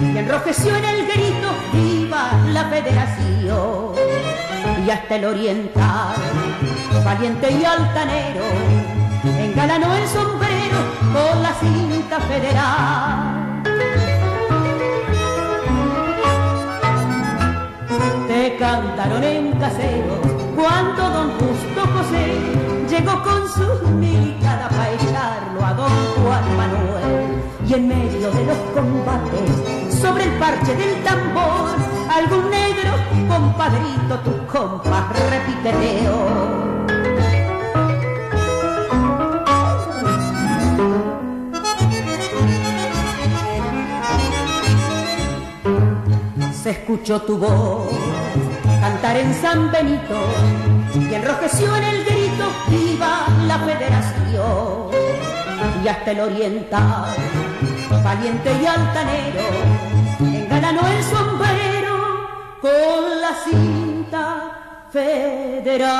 [0.00, 1.48] y enrojeció en el grito
[2.52, 3.94] la federación
[4.86, 6.14] y hasta el oriental
[7.04, 8.44] valiente y altanero
[9.38, 10.78] engalanó el sombrero
[11.12, 13.62] con la cinta federal.
[18.28, 20.20] Te cantaron en casero
[20.54, 25.90] cuando don Justo José llegó con su militada para echarlo a don
[26.22, 27.42] Juan Manuel.
[27.66, 32.92] Y en medio de los combates, sobre el parche del tambor, algún negro,
[33.28, 36.62] compadrito, tu compa, repiqueteo.
[46.62, 47.88] Se escuchó tu voz
[48.80, 50.18] cantar en San Benito
[50.94, 54.90] y enrojeció en el grito, viva la federación
[55.82, 57.06] y hasta el oriental
[58.04, 59.46] valiente y altanero,
[60.20, 61.61] engalanó el sombrero
[62.62, 62.70] con
[63.20, 65.92] la cinta federal.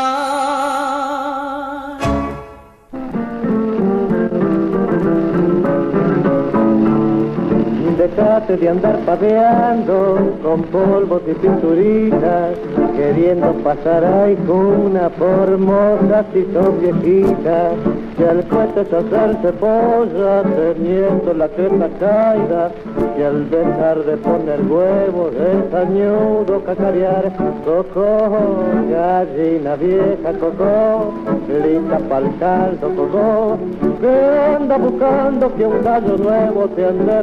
[8.02, 12.56] Dejate de andar padeando con polvos y pinturitas,
[12.96, 17.74] queriendo pasar ahí con una formosa si son viejitas
[18.16, 22.70] que al cohete se polla teniendo la teta caída.
[23.16, 27.32] Y al dejar de poner huevos es añudo cacarear.
[27.64, 28.30] Coco,
[28.90, 31.12] gallina vieja coco,
[31.48, 33.58] lista pa'l caldo coco,
[34.00, 37.22] que anda buscando que un gallo nuevo te ande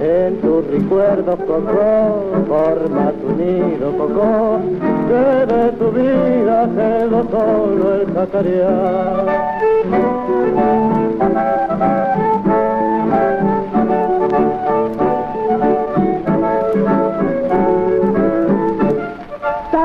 [0.00, 4.60] en tus recuerdos, Coco, forma tu nido, Coco,
[5.08, 9.48] que de tu vida quedó solo el cacarear.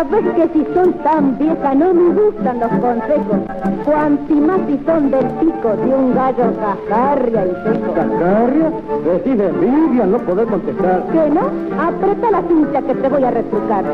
[0.03, 3.37] Sabes que si son tan viejas no me gustan los consejos,
[3.85, 7.93] cuanti más si son del pico de un gallo cascarria y seco.
[7.93, 8.71] ¿Cascarria?
[9.05, 11.03] Decís de envidia, no poder contestar.
[11.09, 11.43] ¿Qué no?
[11.81, 13.85] Aprieta la cincha que te voy a retrucar.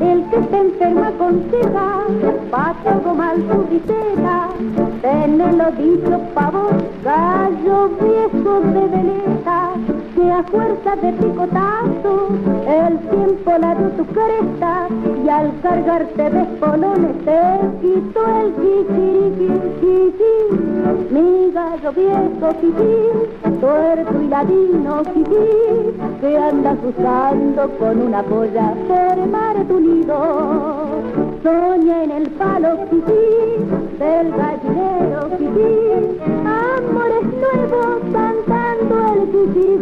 [0.00, 1.86] El que se enferma aconseja,
[2.50, 4.48] pasa algo mal su visera,
[5.02, 6.68] tenelo dicho pavo,
[7.04, 9.70] gallo viejo de veleta,
[10.30, 12.28] a fuerza de picotazo
[12.66, 14.88] el tiempo la dio tu cresta
[15.24, 17.42] y al cargarte de espolones te
[17.80, 20.12] quitó el chichiriqui,
[21.10, 29.26] mi gallo viejo chichi, tuerto y ladino chichi, que andas usando con una polla por
[29.28, 31.31] mar tu nido.
[31.42, 33.24] Soña en el palo kikí
[33.98, 39.72] del gallinero kikí, amores nuevos cantando el kikí.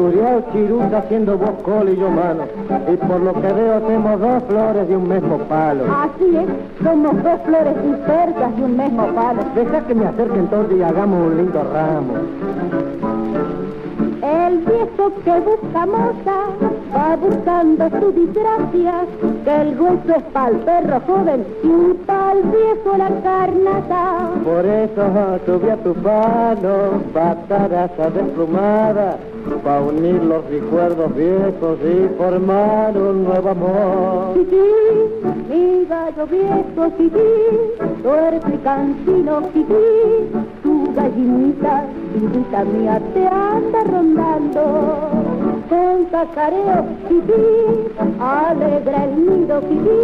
[0.00, 2.44] Basureado chiruta haciendo vos colo y yo mano.
[2.92, 5.84] Y por lo que veo hacemos dos flores de un mismo palo.
[5.84, 9.42] Así es, somos dos flores dispersas de un mismo palo.
[9.54, 12.14] Deja que me acerque entonces y hagamos un lindo ramo.
[14.22, 16.38] El viejo que busca moza
[16.94, 18.94] va buscando su desgracia,
[19.44, 24.30] que el hueso es pa'l perro joven y pa'l viejo la carnata.
[24.44, 25.02] Por eso
[25.46, 29.16] subí a tu palo, bataraza desplumada,
[29.64, 34.34] pa' unir los recuerdos viejos y formar un nuevo amor.
[34.34, 34.56] Kiki,
[35.48, 39.84] mi gallo viejo, Kiki, duerme cansino, Kiki,
[40.62, 41.84] tu gallinita,
[42.16, 44.62] hijita mía, te anda rondando.
[45.68, 47.32] Con cacareo, Kiki,
[48.20, 50.00] alegra el nido, Kiki,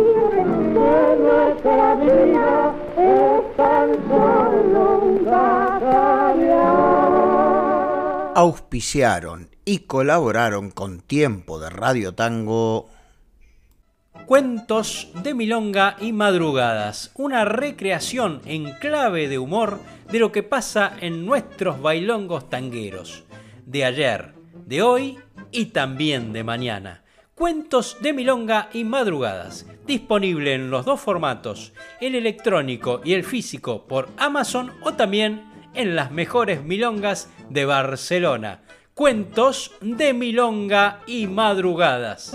[0.74, 6.66] que nuestra vida es tan solo un cacareo.
[8.34, 12.90] Auspiciaron y colaboraron con Tiempo de Radio Tango.
[14.26, 19.78] Cuentos de Milonga y Madrugadas, una recreación en clave de humor
[20.10, 23.24] de lo que pasa en nuestros bailongos tangueros,
[23.64, 24.34] de ayer,
[24.66, 25.18] de hoy
[25.50, 27.02] y también de mañana.
[27.34, 33.86] Cuentos de Milonga y Madrugadas, disponible en los dos formatos, el electrónico y el físico
[33.86, 38.62] por Amazon o también en las mejores milongas de Barcelona.
[38.94, 42.34] Cuentos de Milonga y Madrugadas.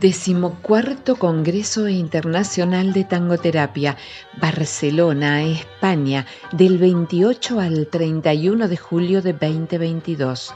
[0.00, 3.98] Decimocuarto Congreso Internacional de Tangoterapia,
[4.40, 10.54] Barcelona, España, del 28 al 31 de julio de 2022.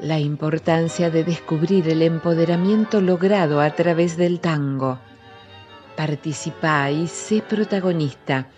[0.00, 4.98] La importancia de descubrir el empoderamiento logrado a través del tango.
[6.02, 8.48] Participa y sé protagonista.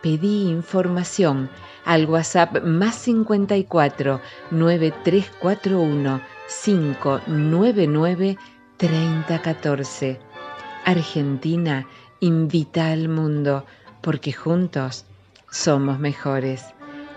[0.00, 1.50] Pedí información
[1.84, 6.22] al WhatsApp más 54 9341
[6.64, 8.38] 599
[8.78, 10.18] 3014.
[10.86, 11.86] Argentina
[12.20, 13.66] invita al mundo
[14.00, 15.04] porque juntos
[15.50, 16.64] somos mejores.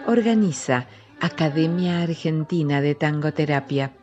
[0.06, 0.88] Organiza
[1.22, 3.94] Academia Argentina de Tangoterapia.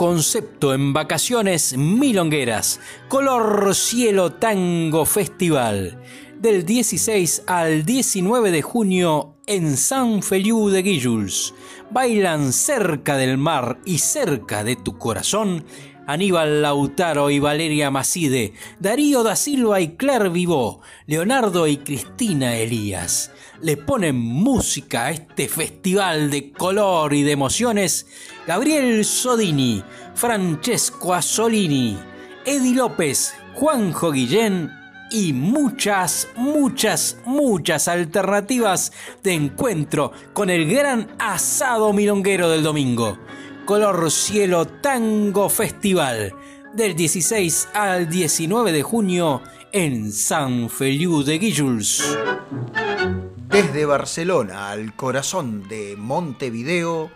[0.00, 2.80] Concepto en vacaciones milongueras.
[3.08, 5.98] Color Cielo Tango Festival.
[6.38, 11.52] Del 16 al 19 de junio en San Feliu de Guíjuls.
[11.90, 15.66] Bailan cerca del mar y cerca de tu corazón
[16.06, 23.30] Aníbal Lautaro y Valeria Macide, Darío da Silva y Claire Vivó, Leonardo y Cristina Elías.
[23.62, 28.06] Le ponen música a este festival de color y de emociones
[28.46, 29.82] Gabriel Sodini,
[30.14, 31.98] Francesco Asolini,
[32.44, 34.70] Edi López, Juanjo Guillén
[35.10, 43.18] y muchas, muchas, muchas alternativas de encuentro con el gran asado milonguero del domingo.
[43.70, 46.34] Color Cielo Tango Festival
[46.74, 52.18] del 16 al 19 de junio en San Feliu de Guíjuls.
[53.46, 57.12] Desde Barcelona al corazón de Montevideo,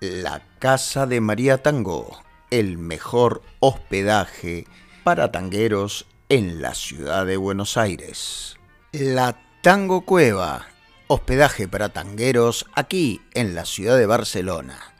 [0.00, 4.68] La Casa de María Tango, el mejor hospedaje
[5.02, 8.58] para tangueros en la ciudad de Buenos Aires.
[8.92, 10.68] La Tango Cueva,
[11.08, 14.94] hospedaje para tangueros aquí en la ciudad de Barcelona.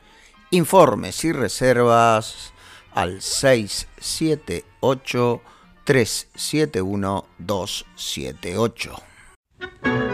[0.51, 2.51] Informes y reservas
[2.93, 5.41] al 678
[5.85, 9.03] 371 278.
[9.59, 10.08] Thank you.